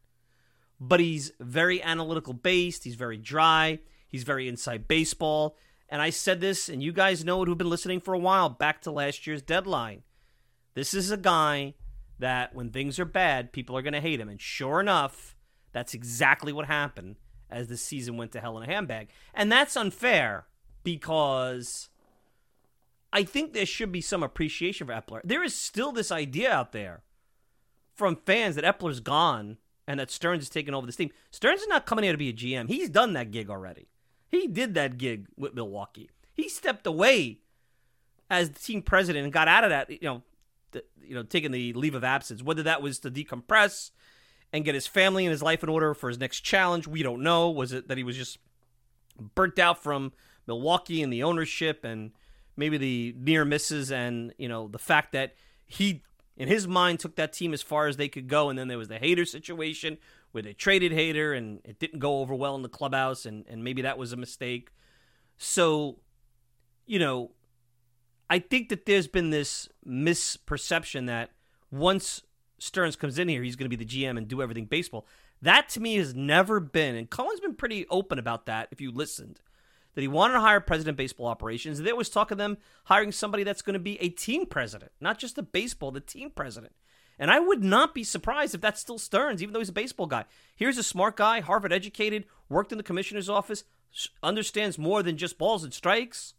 but 0.80 1.00
he's 1.00 1.32
very 1.40 1.82
analytical 1.82 2.34
based. 2.34 2.84
He's 2.84 2.94
very 2.94 3.16
dry. 3.16 3.80
He's 4.08 4.22
very 4.22 4.48
inside 4.48 4.88
baseball. 4.88 5.56
And 5.88 6.02
I 6.02 6.10
said 6.10 6.40
this, 6.40 6.68
and 6.68 6.82
you 6.82 6.92
guys 6.92 7.24
know 7.24 7.42
it 7.42 7.48
who've 7.48 7.58
been 7.58 7.70
listening 7.70 8.00
for 8.00 8.14
a 8.14 8.18
while, 8.18 8.48
back 8.48 8.82
to 8.82 8.90
last 8.90 9.26
year's 9.26 9.42
deadline. 9.42 10.02
This 10.74 10.94
is 10.94 11.10
a 11.10 11.16
guy 11.16 11.74
that 12.18 12.54
when 12.54 12.70
things 12.70 12.98
are 12.98 13.04
bad, 13.04 13.52
people 13.52 13.76
are 13.76 13.82
going 13.82 13.92
to 13.92 14.00
hate 14.00 14.20
him. 14.20 14.28
And 14.28 14.40
sure 14.40 14.80
enough, 14.80 15.36
that's 15.72 15.94
exactly 15.94 16.52
what 16.52 16.66
happened 16.66 17.16
as 17.50 17.68
the 17.68 17.76
season 17.76 18.16
went 18.16 18.32
to 18.32 18.40
hell 18.40 18.56
in 18.56 18.68
a 18.68 18.72
handbag. 18.72 19.08
And 19.34 19.50
that's 19.52 19.76
unfair 19.76 20.46
because 20.82 21.88
I 23.12 23.24
think 23.24 23.52
there 23.52 23.66
should 23.66 23.92
be 23.92 24.00
some 24.00 24.22
appreciation 24.22 24.86
for 24.86 24.92
Eppler. 24.92 25.20
There 25.24 25.44
is 25.44 25.54
still 25.54 25.92
this 25.92 26.10
idea 26.10 26.52
out 26.52 26.72
there 26.72 27.02
from 27.94 28.16
fans 28.16 28.56
that 28.56 28.64
Eppler's 28.64 29.00
gone 29.00 29.58
and 29.86 30.00
that 30.00 30.10
Stearns 30.10 30.42
is 30.42 30.50
taking 30.50 30.74
over 30.74 30.86
this 30.86 30.96
team. 30.96 31.10
Stearns 31.30 31.62
is 31.62 31.68
not 31.68 31.86
coming 31.86 32.02
here 32.04 32.12
to 32.12 32.18
be 32.18 32.28
a 32.28 32.32
GM. 32.32 32.68
He's 32.68 32.90
done 32.90 33.12
that 33.12 33.30
gig 33.30 33.48
already. 33.48 33.88
He 34.28 34.46
did 34.48 34.74
that 34.74 34.98
gig 34.98 35.28
with 35.36 35.54
Milwaukee. 35.54 36.10
He 36.34 36.48
stepped 36.48 36.86
away 36.86 37.38
as 38.28 38.50
the 38.50 38.58
team 38.58 38.82
president 38.82 39.24
and 39.24 39.32
got 39.32 39.48
out 39.48 39.64
of 39.64 39.70
that, 39.70 39.90
you 39.90 39.98
know, 40.02 40.22
you 41.02 41.14
know, 41.14 41.22
taking 41.22 41.50
the 41.50 41.72
leave 41.72 41.94
of 41.94 42.04
absence. 42.04 42.42
Whether 42.42 42.64
that 42.64 42.82
was 42.82 42.98
to 43.00 43.10
decompress 43.10 43.90
and 44.52 44.64
get 44.64 44.74
his 44.74 44.86
family 44.86 45.24
and 45.24 45.30
his 45.30 45.42
life 45.42 45.62
in 45.62 45.68
order 45.68 45.94
for 45.94 46.08
his 46.08 46.18
next 46.18 46.40
challenge, 46.40 46.86
we 46.86 47.02
don't 47.02 47.22
know. 47.22 47.50
Was 47.50 47.72
it 47.72 47.88
that 47.88 47.96
he 47.96 48.04
was 48.04 48.16
just 48.16 48.38
burnt 49.34 49.58
out 49.58 49.82
from 49.82 50.12
Milwaukee 50.46 51.02
and 51.02 51.12
the 51.12 51.22
ownership 51.22 51.84
and 51.84 52.12
maybe 52.56 52.78
the 52.78 53.14
near 53.18 53.44
misses 53.44 53.90
and 53.92 54.32
you 54.38 54.48
know 54.48 54.68
the 54.68 54.78
fact 54.78 55.12
that 55.12 55.34
he 55.66 56.02
in 56.36 56.48
his 56.48 56.66
mind 56.66 57.00
took 57.00 57.16
that 57.16 57.32
team 57.32 57.52
as 57.52 57.62
far 57.62 57.86
as 57.86 57.96
they 57.96 58.08
could 58.08 58.28
go 58.28 58.48
and 58.48 58.58
then 58.58 58.68
there 58.68 58.78
was 58.78 58.88
the 58.88 58.98
Hader 58.98 59.26
situation 59.26 59.98
where 60.32 60.42
they 60.42 60.52
traded 60.52 60.92
Hader 60.92 61.36
and 61.36 61.60
it 61.64 61.78
didn't 61.78 61.98
go 61.98 62.20
over 62.20 62.34
well 62.34 62.54
in 62.54 62.62
the 62.62 62.68
clubhouse 62.68 63.26
and, 63.26 63.44
and 63.48 63.64
maybe 63.64 63.82
that 63.82 63.98
was 63.98 64.12
a 64.12 64.16
mistake 64.16 64.70
so 65.38 65.98
you 66.86 66.98
know 66.98 67.30
I 68.28 68.38
think 68.38 68.68
that 68.70 68.86
there's 68.86 69.06
been 69.06 69.30
this 69.30 69.68
misperception 69.86 71.06
that 71.06 71.30
once 71.70 72.22
Stearns 72.58 72.96
comes 72.96 73.18
in 73.18 73.28
here, 73.28 73.42
he's 73.42 73.56
going 73.56 73.70
to 73.70 73.76
be 73.76 73.84
the 73.84 73.90
GM 73.90 74.18
and 74.18 74.26
do 74.26 74.42
everything 74.42 74.64
baseball. 74.64 75.06
That 75.42 75.68
to 75.70 75.80
me 75.80 75.96
has 75.96 76.14
never 76.14 76.60
been, 76.60 76.96
and 76.96 77.10
Cohen's 77.10 77.40
been 77.40 77.54
pretty 77.54 77.86
open 77.88 78.18
about 78.18 78.46
that 78.46 78.68
if 78.70 78.80
you 78.80 78.90
listened, 78.90 79.40
that 79.94 80.00
he 80.00 80.08
wanted 80.08 80.34
to 80.34 80.40
hire 80.40 80.60
president 80.60 80.96
baseball 80.96 81.26
operations. 81.26 81.80
There 81.80 81.94
was 81.94 82.08
talk 82.08 82.30
of 82.30 82.38
them 82.38 82.58
hiring 82.84 83.12
somebody 83.12 83.44
that's 83.44 83.62
going 83.62 83.74
to 83.74 83.80
be 83.80 84.00
a 84.00 84.08
team 84.08 84.46
president, 84.46 84.92
not 85.00 85.18
just 85.18 85.36
the 85.36 85.42
baseball, 85.42 85.90
the 85.90 86.00
team 86.00 86.30
president. 86.30 86.72
And 87.18 87.30
I 87.30 87.38
would 87.38 87.62
not 87.62 87.94
be 87.94 88.04
surprised 88.04 88.54
if 88.54 88.60
that's 88.60 88.80
still 88.80 88.98
Stearns, 88.98 89.42
even 89.42 89.52
though 89.52 89.60
he's 89.60 89.70
a 89.70 89.74
baseball 89.74 90.06
guy. 90.06 90.24
Here's 90.54 90.78
a 90.78 90.82
smart 90.82 91.16
guy, 91.16 91.40
Harvard 91.40 91.72
educated, 91.72 92.26
worked 92.48 92.72
in 92.72 92.78
the 92.78 92.84
commissioner's 92.84 93.28
office, 93.28 93.64
understands 94.22 94.78
more 94.78 95.02
than 95.02 95.16
just 95.16 95.38
balls 95.38 95.64
and 95.64 95.72
strikes. 95.72 96.34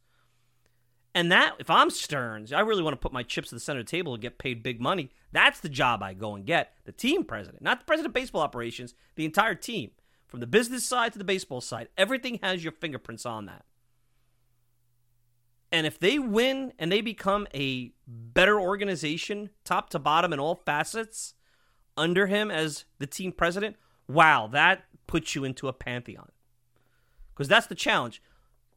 And 1.17 1.31
that, 1.31 1.55
if 1.57 1.67
I'm 1.71 1.89
Stearns, 1.89 2.53
I 2.53 2.59
really 2.59 2.83
want 2.83 2.93
to 2.93 2.99
put 2.99 3.11
my 3.11 3.23
chips 3.23 3.51
at 3.51 3.55
the 3.55 3.59
center 3.59 3.79
of 3.79 3.87
the 3.87 3.89
table 3.89 4.13
and 4.13 4.21
get 4.21 4.37
paid 4.37 4.61
big 4.61 4.79
money. 4.79 5.09
That's 5.31 5.59
the 5.59 5.67
job 5.67 6.03
I 6.03 6.13
go 6.13 6.35
and 6.35 6.45
get. 6.45 6.73
The 6.85 6.91
team 6.91 7.23
president, 7.23 7.63
not 7.63 7.79
the 7.79 7.85
president 7.85 8.11
of 8.11 8.13
baseball 8.13 8.43
operations, 8.43 8.93
the 9.15 9.25
entire 9.25 9.55
team. 9.55 9.89
From 10.27 10.41
the 10.41 10.45
business 10.45 10.85
side 10.85 11.13
to 11.13 11.17
the 11.17 11.23
baseball 11.23 11.59
side, 11.59 11.87
everything 11.97 12.37
has 12.43 12.63
your 12.63 12.71
fingerprints 12.71 13.25
on 13.25 13.47
that. 13.47 13.65
And 15.71 15.87
if 15.87 15.99
they 15.99 16.19
win 16.19 16.71
and 16.77 16.91
they 16.91 17.01
become 17.01 17.47
a 17.51 17.93
better 18.07 18.61
organization, 18.61 19.49
top 19.65 19.89
to 19.89 19.99
bottom 19.99 20.33
in 20.33 20.39
all 20.39 20.61
facets, 20.67 21.33
under 21.97 22.27
him 22.27 22.51
as 22.51 22.85
the 22.99 23.07
team 23.07 23.31
president, 23.31 23.75
wow, 24.07 24.45
that 24.51 24.83
puts 25.07 25.33
you 25.33 25.43
into 25.45 25.67
a 25.67 25.73
pantheon. 25.73 26.29
because 27.33 27.47
that's 27.47 27.65
the 27.65 27.73
challenge. 27.73 28.21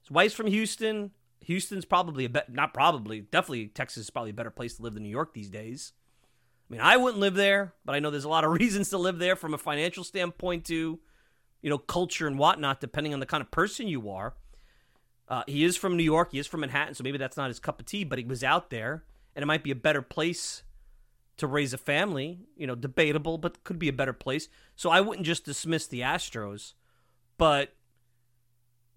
His 0.00 0.10
wife's 0.10 0.34
from 0.34 0.46
Houston. 0.46 1.10
Houston's 1.42 1.84
probably 1.84 2.24
a 2.26 2.28
bet, 2.28 2.52
not 2.52 2.74
probably, 2.74 3.20
definitely 3.20 3.68
Texas 3.68 4.04
is 4.04 4.10
probably 4.10 4.30
a 4.30 4.34
better 4.34 4.50
place 4.50 4.76
to 4.76 4.82
live 4.82 4.94
than 4.94 5.02
New 5.02 5.08
York 5.08 5.32
these 5.32 5.48
days. 5.48 5.92
I 6.68 6.72
mean, 6.72 6.80
I 6.82 6.96
wouldn't 6.96 7.20
live 7.20 7.34
there, 7.34 7.74
but 7.84 7.94
I 7.94 7.98
know 7.98 8.10
there's 8.10 8.24
a 8.24 8.28
lot 8.28 8.44
of 8.44 8.52
reasons 8.60 8.90
to 8.90 8.98
live 8.98 9.18
there 9.18 9.36
from 9.36 9.54
a 9.54 9.58
financial 9.58 10.04
standpoint 10.04 10.66
to, 10.66 11.00
you 11.62 11.70
know, 11.70 11.78
culture 11.78 12.26
and 12.26 12.38
whatnot, 12.38 12.80
depending 12.80 13.14
on 13.14 13.20
the 13.20 13.26
kind 13.26 13.40
of 13.40 13.50
person 13.50 13.88
you 13.88 14.10
are. 14.10 14.34
Uh, 15.28 15.44
he 15.46 15.64
is 15.64 15.76
from 15.76 15.96
New 15.96 16.04
York. 16.04 16.32
He 16.32 16.38
is 16.38 16.46
from 16.46 16.60
Manhattan, 16.60 16.94
so 16.94 17.04
maybe 17.04 17.18
that's 17.18 17.36
not 17.36 17.48
his 17.48 17.60
cup 17.60 17.80
of 17.80 17.86
tea, 17.86 18.04
but 18.04 18.18
he 18.18 18.24
was 18.24 18.42
out 18.42 18.70
there, 18.70 19.04
and 19.34 19.42
it 19.42 19.46
might 19.46 19.62
be 19.62 19.70
a 19.70 19.76
better 19.76 20.02
place 20.02 20.64
to 21.36 21.46
raise 21.46 21.72
a 21.72 21.78
family. 21.78 22.40
You 22.56 22.66
know, 22.66 22.74
debatable, 22.74 23.38
but 23.38 23.62
could 23.64 23.78
be 23.78 23.88
a 23.88 23.92
better 23.92 24.12
place. 24.12 24.48
So 24.76 24.90
I 24.90 25.00
wouldn't 25.00 25.26
just 25.26 25.44
dismiss 25.44 25.86
the 25.86 26.00
Astros, 26.00 26.74
but 27.38 27.74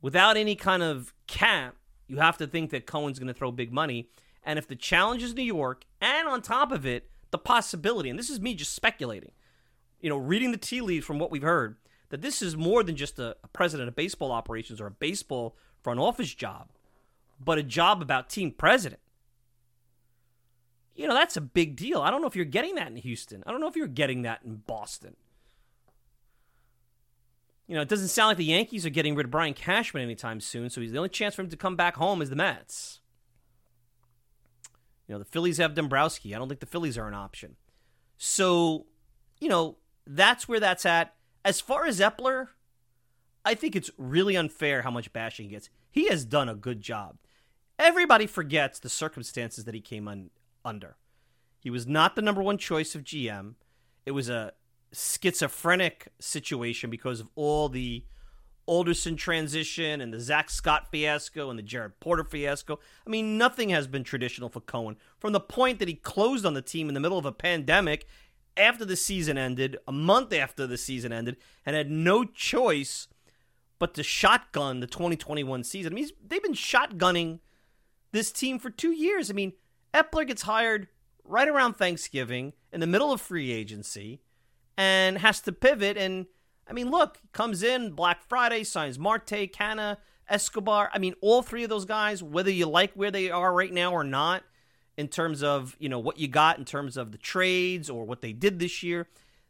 without 0.01 0.35
any 0.35 0.55
kind 0.55 0.81
of 0.83 1.13
cap, 1.27 1.75
you 2.13 2.19
have 2.19 2.37
to 2.37 2.45
think 2.45 2.69
that 2.69 2.85
Cohen's 2.85 3.17
going 3.17 3.27
to 3.27 3.33
throw 3.33 3.51
big 3.51 3.73
money. 3.73 4.07
And 4.43 4.59
if 4.59 4.67
the 4.67 4.75
challenge 4.75 5.23
is 5.23 5.33
New 5.33 5.41
York, 5.41 5.83
and 5.99 6.27
on 6.27 6.43
top 6.43 6.71
of 6.71 6.85
it, 6.85 7.09
the 7.31 7.39
possibility, 7.39 8.07
and 8.07 8.19
this 8.19 8.29
is 8.29 8.39
me 8.39 8.53
just 8.53 8.75
speculating, 8.75 9.31
you 9.99 10.11
know, 10.11 10.17
reading 10.17 10.51
the 10.51 10.57
tea 10.57 10.79
leaves 10.79 11.07
from 11.07 11.17
what 11.17 11.31
we've 11.31 11.41
heard, 11.41 11.77
that 12.09 12.21
this 12.21 12.43
is 12.43 12.55
more 12.55 12.83
than 12.83 12.95
just 12.95 13.17
a, 13.17 13.35
a 13.43 13.47
president 13.47 13.89
of 13.89 13.95
baseball 13.95 14.31
operations 14.31 14.79
or 14.79 14.85
a 14.85 14.91
baseball 14.91 15.57
front 15.81 15.99
office 15.99 16.35
job, 16.35 16.69
but 17.43 17.57
a 17.57 17.63
job 17.63 18.03
about 18.03 18.29
team 18.29 18.51
president. 18.51 19.01
You 20.93 21.07
know, 21.07 21.15
that's 21.15 21.35
a 21.35 21.41
big 21.41 21.75
deal. 21.75 21.99
I 21.99 22.11
don't 22.11 22.21
know 22.21 22.27
if 22.27 22.35
you're 22.35 22.45
getting 22.45 22.75
that 22.75 22.89
in 22.89 22.97
Houston. 22.97 23.43
I 23.47 23.51
don't 23.51 23.59
know 23.59 23.67
if 23.67 23.75
you're 23.75 23.87
getting 23.87 24.21
that 24.21 24.41
in 24.45 24.57
Boston. 24.67 25.15
You 27.67 27.75
know, 27.75 27.81
it 27.81 27.87
doesn't 27.87 28.09
sound 28.09 28.29
like 28.29 28.37
the 28.37 28.45
Yankees 28.45 28.85
are 28.85 28.89
getting 28.89 29.15
rid 29.15 29.25
of 29.25 29.31
Brian 29.31 29.53
Cashman 29.53 30.03
anytime 30.03 30.41
soon, 30.41 30.69
so 30.69 30.81
he's 30.81 30.91
the 30.91 30.97
only 30.97 31.09
chance 31.09 31.35
for 31.35 31.41
him 31.41 31.49
to 31.49 31.57
come 31.57 31.75
back 31.75 31.95
home 31.95 32.21
is 32.21 32.29
the 32.29 32.35
Mets. 32.35 32.99
You 35.07 35.15
know, 35.15 35.19
the 35.19 35.25
Phillies 35.25 35.57
have 35.57 35.73
Dombrowski. 35.73 36.35
I 36.35 36.39
don't 36.39 36.47
think 36.47 36.59
the 36.59 36.65
Phillies 36.65 36.97
are 36.97 37.07
an 37.07 37.13
option. 37.13 37.55
So, 38.17 38.85
you 39.39 39.49
know, 39.49 39.77
that's 40.05 40.47
where 40.47 40.59
that's 40.59 40.85
at. 40.85 41.15
As 41.45 41.61
far 41.61 41.85
as 41.85 41.99
Eppler, 41.99 42.49
I 43.45 43.53
think 43.53 43.75
it's 43.75 43.91
really 43.97 44.35
unfair 44.35 44.81
how 44.81 44.91
much 44.91 45.11
bashing 45.11 45.45
he 45.45 45.51
gets. 45.51 45.69
He 45.91 46.07
has 46.09 46.25
done 46.25 46.49
a 46.49 46.55
good 46.55 46.81
job. 46.81 47.17
Everybody 47.77 48.27
forgets 48.27 48.79
the 48.79 48.89
circumstances 48.89 49.65
that 49.65 49.73
he 49.73 49.81
came 49.81 50.07
un- 50.07 50.29
under. 50.63 50.97
He 51.59 51.69
was 51.69 51.87
not 51.87 52.15
the 52.15 52.21
number 52.21 52.41
one 52.41 52.57
choice 52.57 52.95
of 52.95 53.03
GM. 53.03 53.55
It 54.05 54.11
was 54.11 54.29
a 54.29 54.53
schizophrenic 54.93 56.07
situation 56.19 56.89
because 56.89 57.19
of 57.19 57.29
all 57.35 57.69
the 57.69 58.05
Alderson 58.65 59.15
transition 59.15 59.99
and 59.99 60.13
the 60.13 60.19
Zack 60.19 60.49
Scott 60.49 60.89
fiasco 60.89 61.49
and 61.49 61.59
the 61.59 61.63
Jared 61.63 61.99
Porter 61.99 62.23
fiasco. 62.23 62.79
I 63.05 63.09
mean, 63.09 63.37
nothing 63.37 63.69
has 63.69 63.87
been 63.87 64.03
traditional 64.03 64.49
for 64.49 64.61
Cohen. 64.61 64.95
From 65.19 65.33
the 65.33 65.39
point 65.39 65.79
that 65.79 65.87
he 65.87 65.95
closed 65.95 66.45
on 66.45 66.53
the 66.53 66.61
team 66.61 66.87
in 66.87 66.93
the 66.93 66.99
middle 66.99 67.17
of 67.17 67.25
a 67.25 67.31
pandemic 67.31 68.05
after 68.55 68.85
the 68.85 68.95
season 68.95 69.37
ended, 69.37 69.77
a 69.87 69.91
month 69.91 70.31
after 70.31 70.65
the 70.65 70.77
season 70.77 71.11
ended, 71.11 71.37
and 71.65 71.75
had 71.75 71.89
no 71.89 72.23
choice 72.23 73.07
but 73.79 73.93
to 73.95 74.03
shotgun 74.03 74.79
the 74.79 74.87
2021 74.87 75.63
season. 75.63 75.91
I 75.91 75.95
mean, 75.95 76.09
they've 76.25 76.43
been 76.43 76.53
shotgunning 76.53 77.39
this 78.11 78.31
team 78.31 78.59
for 78.59 78.69
two 78.69 78.91
years. 78.91 79.29
I 79.29 79.33
mean, 79.33 79.53
Eppler 79.93 80.25
gets 80.25 80.43
hired 80.43 80.87
right 81.25 81.47
around 81.47 81.73
Thanksgiving 81.73 82.53
in 82.71 82.79
the 82.79 82.87
middle 82.87 83.11
of 83.11 83.19
free 83.19 83.51
agency 83.51 84.21
and 84.77 85.17
has 85.17 85.41
to 85.41 85.51
pivot. 85.51 85.97
And 85.97 86.25
I 86.67 86.73
mean, 86.73 86.89
look, 86.89 87.19
comes 87.31 87.63
in 87.63 87.91
Black 87.91 88.21
Friday, 88.27 88.63
signs 88.63 88.97
Marte, 88.97 89.51
Canha, 89.51 89.97
Escobar. 90.29 90.89
I 90.93 90.99
mean, 90.99 91.15
all 91.21 91.41
three 91.41 91.63
of 91.63 91.69
those 91.69 91.85
guys, 91.85 92.23
whether 92.23 92.51
you 92.51 92.67
like 92.67 92.93
where 92.93 93.11
they 93.11 93.29
are 93.29 93.53
right 93.53 93.71
now 93.71 93.91
or 93.91 94.03
not, 94.03 94.43
in 94.95 95.07
terms 95.07 95.41
of 95.41 95.75
you 95.79 95.89
know 95.89 95.99
what 95.99 96.19
you 96.19 96.27
got 96.27 96.59
in 96.59 96.65
terms 96.65 96.97
of 96.97 97.11
the 97.11 97.17
trades 97.17 97.89
or 97.89 98.05
what 98.05 98.21
they 98.21 98.33
did 98.33 98.59
this 98.59 98.83
year, 98.83 99.07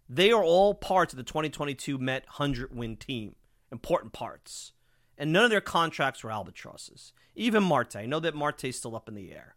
they 0.10 0.32
are 0.32 0.44
all 0.44 0.74
parts 0.74 1.14
of 1.14 1.18
the 1.18 1.24
2022 1.24 1.98
Met 1.98 2.26
100 2.26 2.76
win 2.76 2.96
team. 2.98 3.36
Important 3.72 4.14
parts. 4.14 4.72
And 5.18 5.32
none 5.32 5.46
of 5.46 5.52
their 5.52 5.62
contracts 5.62 6.24
were 6.24 6.32
albatrosses. 6.32 7.14
Even 7.36 7.64
Marte. 7.64 7.96
I 7.96 8.06
know 8.06 8.20
that 8.20 8.36
Marte's 8.36 8.78
still 8.78 8.96
up 8.96 9.08
in 9.08 9.16
the 9.16 9.32
air. 9.32 9.56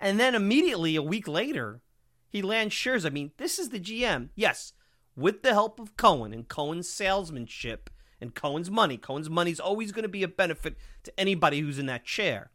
And 0.00 0.18
then 0.18 0.34
immediately 0.34 0.96
a 0.96 1.02
week 1.02 1.28
later, 1.28 1.80
he 2.28 2.42
lands 2.42 2.74
Scherzer. 2.74 3.06
I 3.06 3.10
mean, 3.10 3.32
this 3.36 3.58
is 3.58 3.68
the 3.68 3.78
GM. 3.78 4.30
Yes, 4.34 4.72
with 5.16 5.42
the 5.42 5.52
help 5.52 5.78
of 5.78 5.96
Cohen 5.96 6.32
and 6.32 6.48
Cohen's 6.48 6.88
salesmanship 6.88 7.90
and 8.20 8.34
Cohen's 8.34 8.70
money. 8.70 8.96
Cohen's 8.96 9.30
money 9.30 9.50
is 9.50 9.60
always 9.60 9.92
going 9.92 10.04
to 10.04 10.08
be 10.08 10.22
a 10.22 10.28
benefit 10.28 10.76
to 11.02 11.20
anybody 11.20 11.60
who's 11.60 11.78
in 11.78 11.86
that 11.86 12.04
chair. 12.04 12.50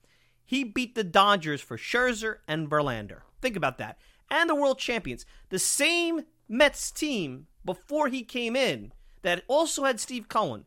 He 0.46 0.64
beat 0.64 0.96
the 0.96 1.04
Dodgers 1.04 1.62
for 1.62 1.78
Scherzer 1.78 2.38
and 2.48 2.70
Verlander. 2.70 3.22
Think 3.42 3.56
about 3.56 3.78
that. 3.78 3.98
And 4.32 4.50
the 4.50 4.56
world 4.56 4.80
champions. 4.80 5.26
The 5.50 5.60
same 5.60 6.24
Mets 6.48 6.92
team 6.92 7.48
before 7.66 8.08
he 8.08 8.24
came 8.24 8.56
in 8.56 8.94
that 9.22 9.44
also 9.48 9.84
had 9.84 10.00
Steve 10.00 10.30
Cohen, 10.30 10.66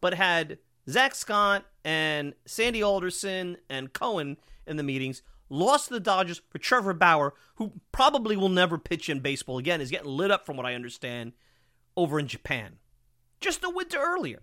but 0.00 0.14
had 0.14 0.58
Zack 0.88 1.14
Scott 1.14 1.64
and 1.84 2.34
Sandy 2.44 2.82
Alderson 2.82 3.56
and 3.70 3.92
Cohen 3.92 4.36
in 4.66 4.76
the 4.76 4.82
meetings 4.82 5.22
lost 5.52 5.88
to 5.88 5.94
the 5.94 6.00
Dodgers 6.00 6.40
for 6.50 6.58
Trevor 6.58 6.94
Bauer, 6.94 7.34
who 7.56 7.74
probably 7.92 8.36
will 8.36 8.48
never 8.48 8.78
pitch 8.78 9.08
in 9.08 9.20
baseball 9.20 9.58
again, 9.58 9.80
is 9.80 9.90
getting 9.90 10.10
lit 10.10 10.30
up, 10.30 10.46
from 10.46 10.56
what 10.56 10.66
I 10.66 10.74
understand, 10.74 11.32
over 11.96 12.18
in 12.18 12.26
Japan. 12.26 12.78
Just 13.40 13.64
a 13.64 13.70
winter 13.70 13.98
earlier. 14.00 14.42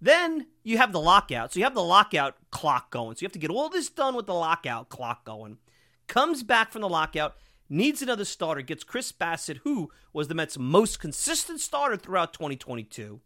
Then 0.00 0.46
you 0.62 0.78
have 0.78 0.92
the 0.92 1.00
lockout. 1.00 1.52
So 1.52 1.58
you 1.58 1.64
have 1.64 1.74
the 1.74 1.82
lockout 1.82 2.36
clock 2.50 2.90
going. 2.90 3.16
So 3.16 3.22
you 3.22 3.26
have 3.26 3.32
to 3.32 3.38
get 3.38 3.50
all 3.50 3.68
this 3.68 3.90
done 3.90 4.14
with 4.14 4.26
the 4.26 4.34
lockout 4.34 4.88
clock 4.88 5.24
going. 5.24 5.58
Comes 6.06 6.42
back 6.42 6.72
from 6.72 6.82
the 6.82 6.88
lockout, 6.88 7.36
needs 7.68 8.00
another 8.00 8.24
starter, 8.24 8.62
gets 8.62 8.84
Chris 8.84 9.12
Bassitt, 9.12 9.58
who 9.64 9.90
was 10.12 10.28
the 10.28 10.34
Mets' 10.34 10.58
most 10.58 11.00
consistent 11.00 11.60
starter 11.60 11.96
throughout 11.96 12.32
2022. 12.32 13.20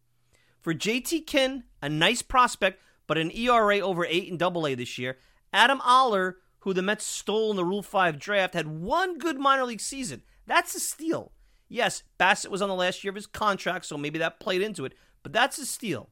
For 0.60 0.74
JT 0.74 1.26
Ginn, 1.26 1.64
a 1.82 1.88
nice 1.88 2.22
prospect, 2.22 2.80
but 3.06 3.18
an 3.18 3.30
ERA 3.30 3.80
over 3.80 4.04
8 4.04 4.28
in 4.28 4.36
double 4.36 4.66
A 4.66 4.74
this 4.74 4.98
year. 4.98 5.18
Adam 5.52 5.80
Oller, 5.82 6.38
who 6.64 6.72
the 6.72 6.82
Mets 6.82 7.04
stole 7.04 7.50
in 7.50 7.56
the 7.56 7.64
Rule 7.64 7.82
5 7.82 8.18
draft, 8.18 8.54
had 8.54 8.66
one 8.66 9.18
good 9.18 9.38
minor 9.38 9.64
league 9.64 9.80
season. 9.80 10.22
That's 10.46 10.74
a 10.74 10.80
steal. 10.80 11.32
Yes, 11.68 12.02
Bassitt 12.18 12.50
was 12.50 12.62
on 12.62 12.68
the 12.68 12.74
last 12.74 13.04
year 13.04 13.10
of 13.10 13.16
his 13.16 13.26
contract, 13.26 13.84
so 13.86 13.96
maybe 13.96 14.18
that 14.18 14.40
played 14.40 14.62
into 14.62 14.84
it, 14.84 14.94
but 15.22 15.32
that's 15.32 15.58
a 15.58 15.66
steal. 15.66 16.10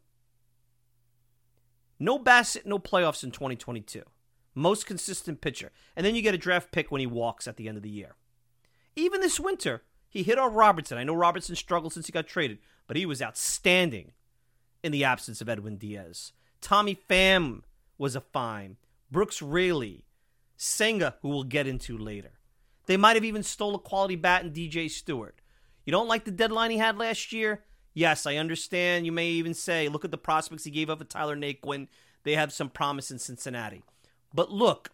No 1.99 2.19
Bassitt, 2.19 2.67
no 2.67 2.79
playoffs 2.79 3.25
in 3.25 3.31
2022. 3.31 4.03
Most 4.55 4.87
consistent 4.87 5.41
pitcher. 5.41 5.73
And 5.97 6.05
then 6.05 6.15
you 6.15 6.23
get 6.23 6.35
a 6.35 6.39
draft 6.39 6.73
pick 6.73 6.91
when 6.91 7.01
he 7.01 7.07
walks 7.07 7.49
at 7.49 7.57
the 7.57 7.69
end 7.69 7.77
of 7.77 7.83
the 7.83 7.91
year. 7.91 8.17
Even 8.95 9.21
this 9.21 9.41
winter, 9.41 9.83
he 10.11 10.23
hit 10.23 10.39
on 10.39 10.53
Robertson. 10.53 10.99
I 10.99 11.05
know 11.05 11.15
Robertson 11.15 11.57
struggled 11.57 11.95
since 11.95 12.07
he 12.07 12.13
got 12.13 12.27
traded, 12.27 12.59
but 12.87 12.97
he 12.97 13.07
was 13.07 13.23
outstanding 13.23 14.13
in 14.83 14.93
the 14.93 15.05
absence 15.05 15.41
of 15.41 15.49
Edwin 15.49 15.77
Diaz. 15.77 16.33
Tommy 16.61 16.99
Pham 17.09 17.63
was 17.97 18.15
a 18.15 18.21
fine. 18.21 18.77
Brooks 19.11 19.41
Raley, 19.41 20.05
Senga, 20.63 21.17
who 21.23 21.29
we'll 21.29 21.43
get 21.43 21.67
into 21.67 21.99
later. 21.99 22.31
They 22.87 22.97
might 22.97 23.17
have 23.17 23.25
even 23.25 23.43
stole 23.43 23.75
a 23.75 23.81
quality 23.81 24.15
bat 24.15 24.45
in 24.45 24.53
DJ 24.53 24.89
Stewart. 24.89 25.41
You 25.85 25.91
don't 25.91 26.07
like 26.07 26.25
the 26.25 26.31
deadline 26.31 26.71
he 26.71 26.79
had 26.79 26.97
last 26.97 27.33
year? 27.33 27.65
Yes, 27.95 28.27
I 28.27 28.37
understand. 28.37 29.05
You 29.05 29.11
may 29.11 29.27
even 29.29 29.55
say, 29.55 29.89
look 29.89 30.05
at 30.05 30.13
the 30.13 30.19
prospects 30.19 30.63
he 30.63 30.71
gave 30.71 30.89
up 30.89 31.01
at 31.01 31.11
Tyler 31.11 31.37
Naquin. 31.37 31.89
They 32.23 32.37
have 32.37 32.53
some 32.53 32.71
promise 32.71 33.11
in 33.11 33.19
Cincinnati. 33.19 33.83
But 34.33 34.53
look, 34.53 34.91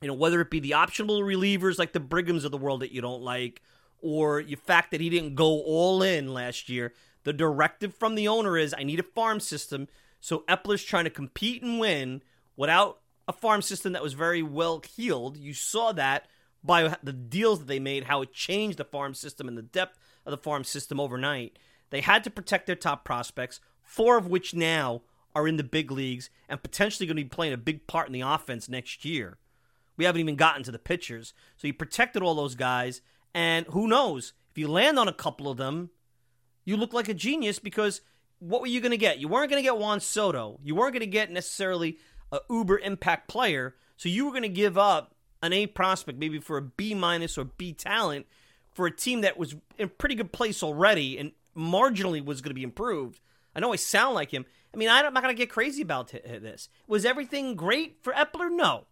you 0.00 0.06
know, 0.06 0.14
whether 0.14 0.40
it 0.40 0.50
be 0.50 0.60
the 0.60 0.74
optional 0.74 1.22
relievers 1.22 1.78
like 1.78 1.92
the 1.92 1.98
Brighams 1.98 2.44
of 2.44 2.52
the 2.52 2.56
world 2.56 2.80
that 2.80 2.92
you 2.92 3.00
don't 3.00 3.22
like, 3.22 3.62
or 4.00 4.44
the 4.44 4.54
fact 4.54 4.92
that 4.92 5.00
he 5.00 5.10
didn't 5.10 5.34
go 5.34 5.60
all 5.60 6.02
in 6.04 6.32
last 6.32 6.68
year, 6.68 6.94
the 7.24 7.32
directive 7.32 7.94
from 7.94 8.14
the 8.14 8.28
owner 8.28 8.56
is 8.56 8.74
I 8.78 8.84
need 8.84 9.00
a 9.00 9.02
farm 9.02 9.40
system. 9.40 9.88
So 10.20 10.44
Eppler's 10.48 10.84
trying 10.84 11.04
to 11.04 11.10
compete 11.10 11.64
and 11.64 11.80
win 11.80 12.22
without 12.56 13.00
a 13.28 13.32
farm 13.32 13.60
system 13.60 13.92
that 13.92 14.02
was 14.02 14.14
very 14.14 14.42
well 14.42 14.82
heeled. 14.96 15.36
You 15.36 15.52
saw 15.52 15.92
that 15.92 16.26
by 16.64 16.96
the 17.02 17.12
deals 17.12 17.60
that 17.60 17.68
they 17.68 17.78
made, 17.78 18.04
how 18.04 18.22
it 18.22 18.32
changed 18.32 18.78
the 18.78 18.84
farm 18.84 19.14
system 19.14 19.46
and 19.46 19.56
the 19.56 19.62
depth 19.62 19.98
of 20.26 20.30
the 20.30 20.38
farm 20.38 20.64
system 20.64 20.98
overnight. 20.98 21.58
They 21.90 22.00
had 22.00 22.24
to 22.24 22.30
protect 22.30 22.66
their 22.66 22.74
top 22.74 23.04
prospects, 23.04 23.60
four 23.82 24.16
of 24.16 24.26
which 24.26 24.54
now 24.54 25.02
are 25.34 25.46
in 25.46 25.56
the 25.56 25.64
big 25.64 25.90
leagues 25.90 26.30
and 26.48 26.62
potentially 26.62 27.06
going 27.06 27.16
to 27.16 27.22
be 27.22 27.28
playing 27.28 27.52
a 27.52 27.58
big 27.58 27.86
part 27.86 28.06
in 28.06 28.12
the 28.12 28.22
offense 28.22 28.68
next 28.68 29.04
year. 29.04 29.38
We 29.96 30.04
haven't 30.04 30.20
even 30.20 30.36
gotten 30.36 30.62
to 30.64 30.72
the 30.72 30.78
pitchers. 30.78 31.34
So 31.56 31.66
you 31.66 31.74
protected 31.74 32.22
all 32.22 32.34
those 32.34 32.54
guys, 32.54 33.02
and 33.34 33.66
who 33.66 33.86
knows? 33.86 34.32
If 34.50 34.58
you 34.58 34.68
land 34.68 34.98
on 34.98 35.08
a 35.08 35.12
couple 35.12 35.50
of 35.50 35.58
them, 35.58 35.90
you 36.64 36.76
look 36.76 36.92
like 36.92 37.08
a 37.08 37.14
genius 37.14 37.58
because 37.58 38.00
what 38.38 38.60
were 38.60 38.66
you 38.68 38.80
going 38.80 38.92
to 38.92 38.96
get? 38.96 39.18
You 39.18 39.28
weren't 39.28 39.50
going 39.50 39.62
to 39.62 39.68
get 39.68 39.78
Juan 39.78 40.00
Soto. 40.00 40.60
You 40.62 40.74
weren't 40.74 40.92
going 40.92 41.00
to 41.00 41.06
get 41.06 41.30
necessarily 41.30 41.98
a 42.32 42.40
uber 42.50 42.78
impact 42.78 43.28
player. 43.28 43.74
So 43.96 44.08
you 44.08 44.26
were 44.26 44.32
going 44.32 44.42
to 44.42 44.48
give 44.48 44.78
up 44.78 45.14
an 45.42 45.52
A 45.52 45.66
prospect, 45.66 46.18
maybe 46.18 46.38
for 46.38 46.56
a 46.56 46.62
B 46.62 46.94
minus 46.94 47.38
or 47.38 47.44
B 47.44 47.72
talent, 47.72 48.26
for 48.72 48.86
a 48.86 48.94
team 48.94 49.22
that 49.22 49.38
was 49.38 49.56
in 49.76 49.88
pretty 49.88 50.14
good 50.14 50.32
place 50.32 50.62
already 50.62 51.18
and 51.18 51.32
marginally 51.56 52.24
was 52.24 52.40
going 52.40 52.50
to 52.50 52.54
be 52.54 52.62
improved. 52.62 53.20
I 53.54 53.60
know 53.60 53.72
I 53.72 53.76
sound 53.76 54.14
like 54.14 54.32
him, 54.32 54.46
I 54.72 54.76
mean, 54.76 54.88
I'm 54.88 55.14
not 55.14 55.22
going 55.22 55.34
to 55.34 55.38
get 55.40 55.50
crazy 55.50 55.82
about 55.82 56.08
this. 56.08 56.68
Was 56.86 57.04
everything 57.04 57.54
great 57.54 57.96
for 58.02 58.12
Eppler? 58.12 58.50
No. 58.50 58.86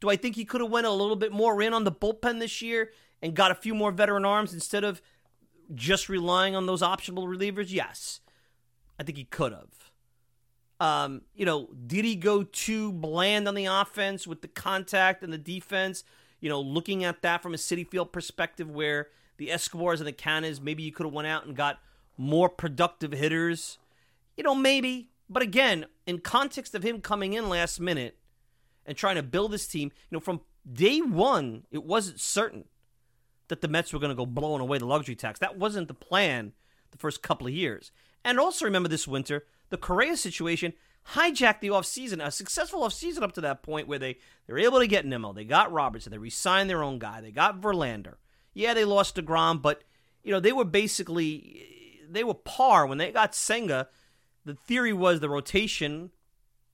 Do 0.00 0.10
I 0.10 0.16
think 0.16 0.36
he 0.36 0.44
could 0.44 0.60
have 0.60 0.70
went 0.70 0.86
a 0.86 0.90
little 0.90 1.16
bit 1.16 1.32
more 1.32 1.62
in 1.62 1.72
on 1.72 1.84
the 1.84 1.92
bullpen 1.92 2.40
this 2.40 2.60
year 2.60 2.90
and 3.22 3.34
got 3.34 3.50
a 3.50 3.54
few 3.54 3.74
more 3.74 3.92
veteran 3.92 4.24
arms 4.24 4.52
instead 4.52 4.82
of 4.82 5.00
just 5.74 6.08
relying 6.08 6.56
on 6.56 6.66
those 6.66 6.82
optional 6.82 7.26
relievers? 7.26 7.70
Yes. 7.70 8.20
I 8.98 9.02
think 9.02 9.16
he 9.16 9.24
could 9.24 9.52
have. 9.52 9.89
Um, 10.80 11.22
you 11.34 11.44
know, 11.44 11.68
did 11.86 12.04
he 12.04 12.16
go 12.16 12.42
too 12.42 12.90
bland 12.90 13.46
on 13.46 13.54
the 13.54 13.66
offense 13.66 14.26
with 14.26 14.40
the 14.40 14.48
contact 14.48 15.22
and 15.22 15.32
the 15.32 15.38
defense? 15.38 16.04
You 16.40 16.48
know, 16.48 16.60
looking 16.60 17.04
at 17.04 17.20
that 17.22 17.42
from 17.42 17.52
a 17.52 17.58
Citi 17.58 17.86
Field 17.86 18.12
perspective, 18.12 18.70
where 18.70 19.08
the 19.36 19.52
Escobars 19.52 20.00
and 20.00 20.08
the 20.08 20.12
Canhas, 20.12 20.60
maybe 20.60 20.82
you 20.82 20.90
could 20.90 21.04
have 21.04 21.12
went 21.12 21.28
out 21.28 21.44
and 21.44 21.54
got 21.54 21.80
more 22.16 22.48
productive 22.48 23.12
hitters. 23.12 23.78
You 24.36 24.42
know, 24.44 24.54
maybe. 24.54 25.10
But 25.28 25.42
again, 25.42 25.86
in 26.06 26.18
context 26.18 26.74
of 26.74 26.82
him 26.82 27.00
coming 27.00 27.34
in 27.34 27.48
last 27.48 27.78
minute 27.78 28.16
and 28.86 28.96
trying 28.96 29.16
to 29.16 29.22
build 29.22 29.52
this 29.52 29.66
team, 29.66 29.92
you 30.10 30.16
know, 30.16 30.20
from 30.20 30.40
day 30.70 31.00
one, 31.00 31.64
it 31.70 31.84
wasn't 31.84 32.20
certain 32.20 32.64
that 33.48 33.60
the 33.60 33.68
Mets 33.68 33.92
were 33.92 33.98
going 33.98 34.10
to 34.10 34.16
go 34.16 34.26
blowing 34.26 34.60
away 34.60 34.78
the 34.78 34.86
luxury 34.86 35.14
tax. 35.14 35.38
That 35.38 35.58
wasn't 35.58 35.88
the 35.88 35.94
plan 35.94 36.52
the 36.90 36.98
first 36.98 37.22
couple 37.22 37.46
of 37.46 37.52
years. 37.52 37.92
And 38.24 38.38
also 38.38 38.64
remember 38.64 38.88
this 38.88 39.06
winter, 39.06 39.44
the 39.70 39.78
Correa 39.78 40.16
situation 40.16 40.74
hijacked 41.14 41.60
the 41.60 41.68
offseason, 41.68 42.24
a 42.24 42.30
successful 42.30 42.82
offseason 42.82 43.22
up 43.22 43.32
to 43.32 43.40
that 43.40 43.62
point 43.62 43.88
where 43.88 43.98
they, 43.98 44.18
they 44.46 44.52
were 44.52 44.58
able 44.58 44.78
to 44.78 44.86
get 44.86 45.06
Nimmo, 45.06 45.32
they 45.32 45.44
got 45.44 45.72
Robertson, 45.72 46.12
they 46.12 46.18
re-signed 46.18 46.68
their 46.68 46.82
own 46.82 46.98
guy, 46.98 47.20
they 47.20 47.30
got 47.30 47.60
Verlander. 47.60 48.16
Yeah, 48.52 48.74
they 48.74 48.84
lost 48.84 49.16
DeGrom, 49.16 49.62
but 49.62 49.82
you 50.22 50.32
know, 50.32 50.40
they 50.40 50.52
were 50.52 50.64
basically 50.64 51.66
they 52.08 52.24
were 52.24 52.34
par 52.34 52.86
when 52.86 52.98
they 52.98 53.12
got 53.12 53.34
Senga. 53.34 53.88
The 54.44 54.54
theory 54.54 54.92
was 54.92 55.20
the 55.20 55.28
rotation 55.28 56.10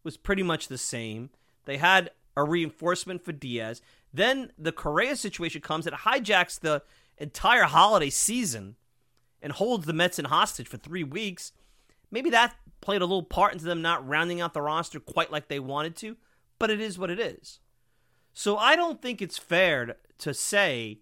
was 0.03 0.17
pretty 0.17 0.43
much 0.43 0.69
the 0.69 0.79
same. 0.79 1.31
They 1.65 1.77
had 1.77 2.11
a 2.37 2.45
reinforcement 2.45 3.25
for 3.25 3.33
Diaz. 3.33 3.83
Then 4.13 4.53
the 4.57 4.73
Correa 4.73 5.17
situation 5.17 5.61
comes, 5.61 5.87
it 5.87 5.93
hijacks 5.93 6.59
the 6.59 6.83
entire 7.19 7.65
holiday 7.65 8.11
season 8.11 8.77
and 9.43 9.53
holds 9.53 9.87
the 9.87 9.93
Mets 9.93 10.19
in 10.19 10.27
hostage 10.27 10.69
for 10.69 10.77
three 10.77 11.05
weeks. 11.05 11.53
Maybe 12.11 12.31
that 12.31 12.55
played 12.81 13.03
a 13.03 13.07
little 13.07 13.23
part 13.23 13.53
into 13.53 13.65
them 13.65 13.83
not 13.83 14.07
rounding 14.07 14.41
out 14.41 14.55
the 14.55 14.63
roster 14.63 15.01
quite 15.01 15.33
like 15.33 15.49
they 15.49 15.61
wanted 15.61 15.97
to, 15.97 16.17
but 16.59 16.71
it 16.71 16.81
is 16.81 16.99
what 16.99 17.11
it 17.11 17.21
is. 17.21 17.61
So 18.33 18.57
I 18.57 18.77
don't 18.77 19.01
think 19.01 19.23
it's 19.23 19.39
fair 19.39 19.97
to 20.19 20.35
say 20.35 21.01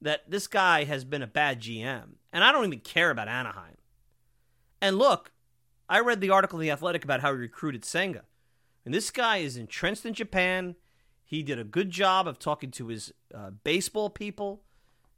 that 0.00 0.30
this 0.30 0.46
guy 0.46 0.84
has 0.84 1.04
been 1.04 1.22
a 1.22 1.26
bad 1.26 1.60
GM, 1.60 2.16
and 2.32 2.44
I 2.44 2.52
don't 2.52 2.66
even 2.66 2.80
care 2.80 3.10
about 3.10 3.28
Anaheim. 3.28 3.76
And 4.80 4.98
look, 4.98 5.32
I 5.88 6.00
read 6.00 6.20
the 6.20 6.30
article 6.30 6.58
in 6.58 6.66
The 6.66 6.72
Athletic 6.72 7.04
about 7.04 7.20
how 7.20 7.32
he 7.32 7.38
recruited 7.38 7.84
Senga. 7.84 8.24
And 8.84 8.92
this 8.92 9.10
guy 9.10 9.38
is 9.38 9.56
entrenched 9.56 10.04
in 10.04 10.14
Japan. 10.14 10.76
He 11.24 11.42
did 11.42 11.58
a 11.58 11.64
good 11.64 11.90
job 11.90 12.28
of 12.28 12.38
talking 12.38 12.70
to 12.72 12.88
his 12.88 13.12
uh, 13.34 13.50
baseball 13.64 14.10
people, 14.10 14.62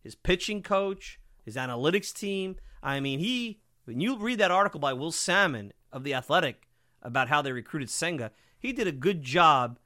his 0.03 0.15
pitching 0.15 0.63
coach, 0.63 1.19
his 1.45 1.57
analytics 1.57 2.13
team. 2.13 2.57
I 2.83 3.01
mean, 3.01 3.19
he, 3.19 3.61
when 3.85 4.01
you 4.01 4.17
read 4.17 4.39
that 4.39 4.51
article 4.51 4.81
by 4.81 4.93
Will 4.93 5.13
Sammon 5.13 5.73
of 5.93 6.05
The 6.05 6.15
Athletic 6.15 6.69
about 7.03 7.29
how 7.29 7.43
they 7.43 7.53
recruited 7.53 7.91
Senga, 7.91 8.33
he 8.59 8.73
did 8.73 8.87
a 8.87 8.93
good 8.93 9.23
job 9.23 9.79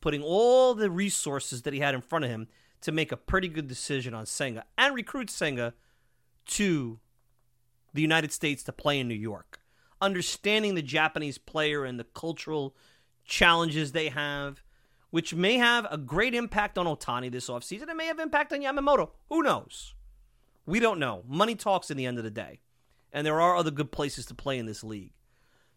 putting 0.00 0.22
all 0.22 0.74
the 0.74 0.90
resources 0.90 1.62
that 1.62 1.72
he 1.72 1.80
had 1.80 1.94
in 1.94 2.00
front 2.00 2.24
of 2.24 2.30
him 2.30 2.48
to 2.80 2.92
make 2.92 3.10
a 3.10 3.16
pretty 3.16 3.48
good 3.48 3.66
decision 3.66 4.14
on 4.14 4.26
Senga 4.26 4.64
and 4.76 4.94
recruit 4.94 5.30
Senga 5.30 5.74
to 6.46 7.00
the 7.92 8.02
United 8.02 8.32
States 8.32 8.62
to 8.64 8.72
play 8.72 9.00
in 9.00 9.08
New 9.08 9.14
York. 9.14 9.60
Understanding 10.00 10.74
the 10.74 10.82
Japanese 10.82 11.38
player 11.38 11.84
and 11.84 11.98
the 11.98 12.04
cultural 12.04 12.76
challenges 13.24 13.92
they 13.92 14.08
have, 14.08 14.62
which 15.10 15.34
may 15.34 15.58
have 15.58 15.86
a 15.90 15.98
great 15.98 16.34
impact 16.34 16.78
on 16.78 16.86
Ohtani 16.86 17.32
this 17.32 17.48
offseason. 17.48 17.88
It 17.88 17.96
may 17.96 18.06
have 18.06 18.20
impact 18.20 18.52
on 18.52 18.60
Yamamoto. 18.60 19.10
Who 19.28 19.42
knows? 19.42 19.94
We 20.66 20.80
don't 20.80 21.00
know. 21.00 21.24
Money 21.26 21.54
talks 21.54 21.90
in 21.90 21.96
the 21.96 22.06
end 22.06 22.18
of 22.18 22.24
the 22.24 22.30
day. 22.30 22.60
And 23.12 23.26
there 23.26 23.40
are 23.40 23.56
other 23.56 23.70
good 23.70 23.90
places 23.90 24.26
to 24.26 24.34
play 24.34 24.58
in 24.58 24.66
this 24.66 24.84
league. 24.84 25.12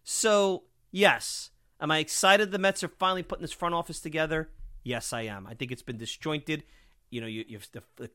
So, 0.04 0.64
yes, 0.92 1.52
am 1.80 1.92
I 1.92 2.00
excited 2.00 2.52
the 2.52 2.60
Mets 2.60 2.84
are 2.84 2.88
finally 2.88 3.24
putting 3.24 3.44
this 3.44 3.52
front 3.52 3.76
office 3.76 4.00
together? 4.00 4.50
Yes, 4.84 5.14
I 5.14 5.22
am. 5.24 5.46
I 5.48 5.54
think 5.54 5.72
it's 5.72 5.82
been 5.82 5.98
disjointed. 5.98 6.64
You 7.10 7.22
know, 7.22 7.28
you, 7.28 7.46
you're 7.48 7.62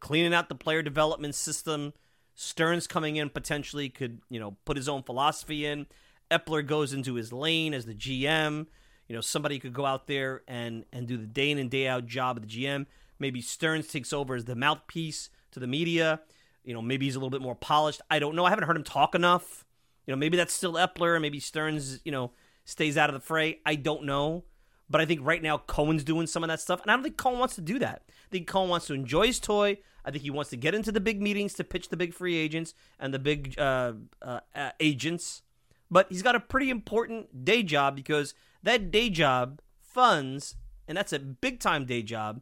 cleaning 0.01 0.35
out 0.35 0.49
the 0.49 0.55
player 0.55 0.83
development 0.83 1.35
system. 1.35 1.93
Stearns 2.35 2.87
coming 2.87 3.17
in 3.17 3.31
potentially 3.31 3.89
could, 3.89 4.21
you 4.29 4.41
know, 4.41 4.57
put 4.65 4.77
his 4.77 4.89
own 4.89 5.03
philosophy 5.03 5.65
in. 5.65 5.87
Eppler 6.31 6.67
goes 6.67 6.93
into 6.93 7.15
his 7.15 7.33
lane 7.33 7.73
as 7.73 7.87
the 7.87 7.95
GM. 7.95 8.67
You 9.09 9.15
know, 9.15 9.21
somebody 9.21 9.59
could 9.59 9.73
go 9.73 9.87
out 9.87 10.07
there 10.07 10.43
and 10.49 10.85
and 10.93 11.07
do 11.07 11.17
the 11.17 11.27
day 11.27 11.51
in 11.51 11.59
and 11.59 11.71
day 11.71 11.87
out 11.87 12.07
job 12.07 12.37
of 12.37 12.43
the 12.43 12.49
GM. 12.49 12.87
Maybe 13.19 13.41
Stearns 13.41 13.87
takes 13.87 14.13
over 14.13 14.35
as 14.35 14.45
the 14.45 14.57
mouthpiece 14.57 15.31
to 15.53 15.61
the 15.61 15.67
media. 15.67 16.21
You 16.65 16.75
know, 16.75 16.83
maybe 16.83 17.07
he's 17.07 17.15
a 17.15 17.19
little 17.19 17.31
bit 17.31 17.43
more 17.43 17.55
polished. 17.55 18.01
I 18.11 18.19
don't 18.19 18.35
know. 18.35 18.45
I 18.45 18.51
haven't 18.51 18.65
heard 18.65 18.77
him 18.77 18.85
talk 18.85 19.15
enough. 19.15 19.65
You 20.07 20.13
know, 20.13 20.17
maybe 20.17 20.37
that's 20.37 20.55
still 20.55 20.75
Eppler. 20.75 21.21
Maybe 21.21 21.41
Stearns, 21.41 22.01
you 22.05 22.13
know, 22.13 22.33
stays 22.65 22.97
out 22.97 23.11
of 23.11 23.15
the 23.15 23.21
fray. 23.21 23.61
I 23.67 23.75
don't 23.75 24.05
know. 24.05 24.45
But 24.89 25.01
I 25.01 25.05
think 25.05 25.21
right 25.23 25.43
now 25.43 25.59
Cohen's 25.59 26.05
doing 26.05 26.27
some 26.27 26.45
of 26.45 26.49
that 26.49 26.61
stuff, 26.61 26.81
and 26.81 26.91
I 26.91 26.95
don't 26.95 27.03
think 27.03 27.17
Cohen 27.17 27.41
wants 27.41 27.57
to 27.57 27.61
do 27.61 27.79
that. 27.81 28.03
I 28.09 28.31
think 28.31 28.47
Cohen 28.47 28.69
wants 28.69 28.87
to 28.87 28.95
enjoy 28.95 29.27
his 29.27 29.41
toy. 29.41 29.79
I 30.05 30.13
think 30.13 30.23
he 30.23 30.31
wants 30.31 30.51
to 30.51 30.57
get 30.57 30.75
into 30.77 30.93
the 30.93 31.01
big 31.01 31.21
meetings 31.21 31.55
to 31.55 31.65
pitch 31.65 31.89
the 31.89 31.97
big 31.97 32.15
free 32.15 32.37
agents 32.37 32.73
and 33.01 33.13
the 33.13 33.19
big 33.19 33.59
uh, 33.59 33.95
uh, 34.23 34.41
agents. 34.79 35.43
But 35.91 36.07
he's 36.09 36.23
got 36.23 36.37
a 36.37 36.41
pretty 36.41 36.71
important 36.71 37.45
day 37.45 37.65
job 37.65 37.97
because 37.97 38.35
that 38.63 38.93
day 38.93 39.11
job 39.11 39.61
funds, 39.81 40.55
and 40.87 40.97
that's 40.97 41.13
a 41.13 41.19
big 41.19 41.59
time 41.59 41.85
day 41.85 42.03
job, 42.03 42.41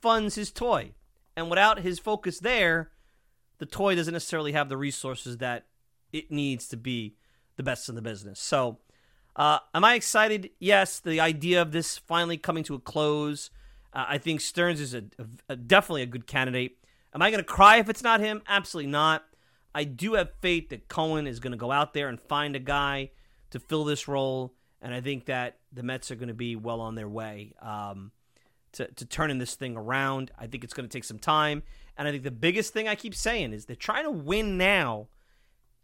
funds 0.00 0.36
his 0.36 0.50
toy. 0.50 0.92
And 1.36 1.50
without 1.50 1.80
his 1.80 1.98
focus 1.98 2.40
there, 2.40 2.90
the 3.58 3.66
toy 3.66 3.94
doesn't 3.94 4.12
necessarily 4.12 4.52
have 4.52 4.70
the 4.70 4.76
resources 4.78 5.38
that 5.38 5.66
it 6.12 6.30
needs 6.30 6.68
to 6.68 6.76
be 6.76 7.16
the 7.56 7.62
best 7.62 7.88
in 7.88 7.94
the 7.94 8.02
business. 8.02 8.38
So, 8.40 8.78
uh, 9.34 9.58
am 9.74 9.84
I 9.84 9.94
excited? 9.94 10.50
Yes. 10.58 11.00
The 11.00 11.20
idea 11.20 11.60
of 11.60 11.72
this 11.72 11.98
finally 11.98 12.38
coming 12.38 12.64
to 12.64 12.74
a 12.74 12.78
close. 12.78 13.50
Uh, 13.92 14.06
I 14.08 14.18
think 14.18 14.40
Stearns 14.40 14.80
is 14.80 14.94
a, 14.94 15.04
a, 15.18 15.26
a, 15.50 15.56
definitely 15.56 16.02
a 16.02 16.06
good 16.06 16.26
candidate. 16.26 16.78
Am 17.14 17.22
I 17.22 17.30
going 17.30 17.42
to 17.42 17.44
cry 17.44 17.76
if 17.76 17.88
it's 17.88 18.02
not 18.02 18.20
him? 18.20 18.42
Absolutely 18.46 18.90
not. 18.90 19.24
I 19.74 19.84
do 19.84 20.14
have 20.14 20.30
faith 20.40 20.70
that 20.70 20.88
Cohen 20.88 21.26
is 21.26 21.38
going 21.40 21.52
to 21.52 21.58
go 21.58 21.70
out 21.70 21.92
there 21.92 22.08
and 22.08 22.20
find 22.20 22.56
a 22.56 22.58
guy 22.58 23.10
to 23.50 23.60
fill 23.60 23.84
this 23.84 24.08
role 24.08 24.54
and 24.86 24.94
I 24.94 25.00
think 25.00 25.26
that 25.26 25.58
the 25.72 25.82
Mets 25.82 26.10
are 26.10 26.14
going 26.14 26.28
to 26.28 26.34
be 26.34 26.56
well 26.56 26.80
on 26.80 26.94
their 26.94 27.08
way 27.08 27.54
um, 27.60 28.12
to, 28.72 28.86
to 28.86 29.04
turning 29.04 29.38
this 29.38 29.54
thing 29.54 29.76
around. 29.76 30.30
I 30.38 30.46
think 30.46 30.64
it's 30.64 30.74
going 30.74 30.88
to 30.88 30.92
take 30.92 31.04
some 31.04 31.18
time. 31.18 31.62
And 31.96 32.06
I 32.06 32.10
think 32.10 32.24
the 32.24 32.30
biggest 32.30 32.72
thing 32.72 32.86
I 32.86 32.94
keep 32.94 33.14
saying 33.14 33.52
is 33.52 33.64
they're 33.64 33.74
trying 33.74 34.04
to 34.04 34.10
win 34.10 34.58
now 34.58 35.08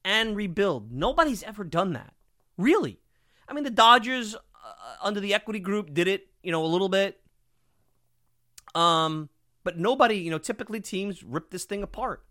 and 0.04 0.36
rebuild. 0.36 0.92
Nobody's 0.92 1.42
ever 1.42 1.64
done 1.64 1.92
that. 1.92 2.12
Really. 2.56 3.00
I 3.48 3.54
mean, 3.54 3.64
the 3.64 3.70
Dodgers 3.70 4.34
uh, 4.34 4.38
under 5.02 5.20
the 5.20 5.34
equity 5.34 5.60
group 5.60 5.92
did 5.92 6.08
it, 6.08 6.28
you 6.42 6.52
know, 6.52 6.64
a 6.64 6.66
little 6.66 6.88
bit. 6.88 7.20
Um, 8.74 9.28
but 9.64 9.78
nobody, 9.78 10.16
you 10.16 10.30
know, 10.30 10.38
typically 10.38 10.80
teams 10.80 11.22
rip 11.22 11.50
this 11.50 11.64
thing 11.64 11.82
apart. 11.82 12.24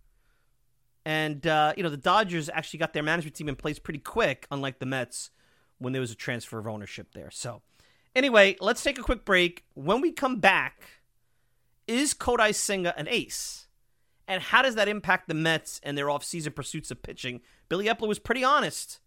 And, 1.05 1.45
uh, 1.47 1.73
you 1.75 1.83
know, 1.83 1.89
the 1.89 1.97
Dodgers 1.97 2.49
actually 2.49 2.79
got 2.79 2.93
their 2.93 3.03
management 3.03 3.35
team 3.35 3.49
in 3.49 3.55
place 3.55 3.79
pretty 3.79 3.99
quick, 3.99 4.47
unlike 4.51 4.79
the 4.79 4.85
Mets 4.85 5.31
when 5.79 5.93
there 5.93 6.01
was 6.01 6.11
a 6.11 6.15
transfer 6.15 6.59
of 6.59 6.67
ownership 6.67 7.13
there. 7.13 7.31
So, 7.31 7.61
anyway, 8.15 8.55
let's 8.59 8.83
take 8.83 8.99
a 8.99 9.03
quick 9.03 9.25
break. 9.25 9.65
When 9.73 10.01
we 10.01 10.11
come 10.11 10.39
back, 10.39 10.81
is 11.87 12.13
Kodai 12.13 12.53
Senga 12.53 12.97
an 12.97 13.07
ace? 13.09 13.60
And 14.31 14.41
how 14.41 14.61
does 14.61 14.75
that 14.75 14.87
impact 14.87 15.27
the 15.27 15.33
Mets 15.33 15.81
and 15.83 15.97
their 15.97 16.07
offseason 16.07 16.55
pursuits 16.55 16.89
of 16.89 17.03
pitching? 17.03 17.41
Billy 17.67 17.85
Eppler 17.85 18.07
was 18.07 18.19
pretty 18.19 18.43
honest 18.43 18.99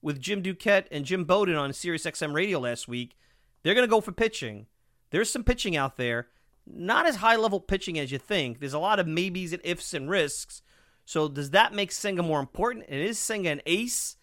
with 0.00 0.20
Jim 0.20 0.42
Duquette 0.42 0.86
and 0.92 1.04
Jim 1.04 1.24
Bowden 1.24 1.56
on 1.56 1.72
Sirius 1.72 2.04
XM 2.04 2.32
radio 2.32 2.60
last 2.60 2.86
week. 2.86 3.16
They're 3.62 3.74
going 3.74 3.86
to 3.86 3.90
go 3.90 4.00
for 4.00 4.12
pitching. 4.12 4.66
There's 5.10 5.30
some 5.30 5.44
pitching 5.44 5.76
out 5.76 5.96
there. 5.96 6.28
Not 6.64 7.06
as 7.06 7.16
high 7.16 7.36
level 7.36 7.60
pitching 7.60 7.98
as 7.98 8.12
you 8.12 8.18
think. 8.18 8.60
There's 8.60 8.72
a 8.72 8.78
lot 8.78 9.00
of 9.00 9.06
maybes 9.06 9.52
and 9.52 9.60
ifs 9.64 9.94
and 9.94 10.08
risks. 10.08 10.62
So, 11.04 11.26
does 11.26 11.50
that 11.50 11.74
make 11.74 11.90
Senga 11.90 12.22
more 12.22 12.38
important? 12.38 12.84
And 12.88 13.00
is 13.00 13.18
Senga 13.18 13.50
an 13.50 13.62
ace? 13.66 14.16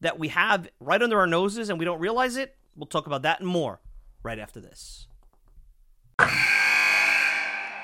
that 0.00 0.18
we 0.18 0.28
have 0.28 0.68
right 0.80 1.02
under 1.02 1.18
our 1.18 1.26
noses 1.26 1.68
and 1.68 1.78
we 1.78 1.84
don't 1.84 2.00
realize 2.00 2.36
it? 2.36 2.56
We'll 2.74 2.86
talk 2.86 3.06
about 3.06 3.22
that 3.22 3.40
and 3.40 3.48
more 3.48 3.80
right 4.22 4.38
after 4.38 4.60
this. 4.60 5.06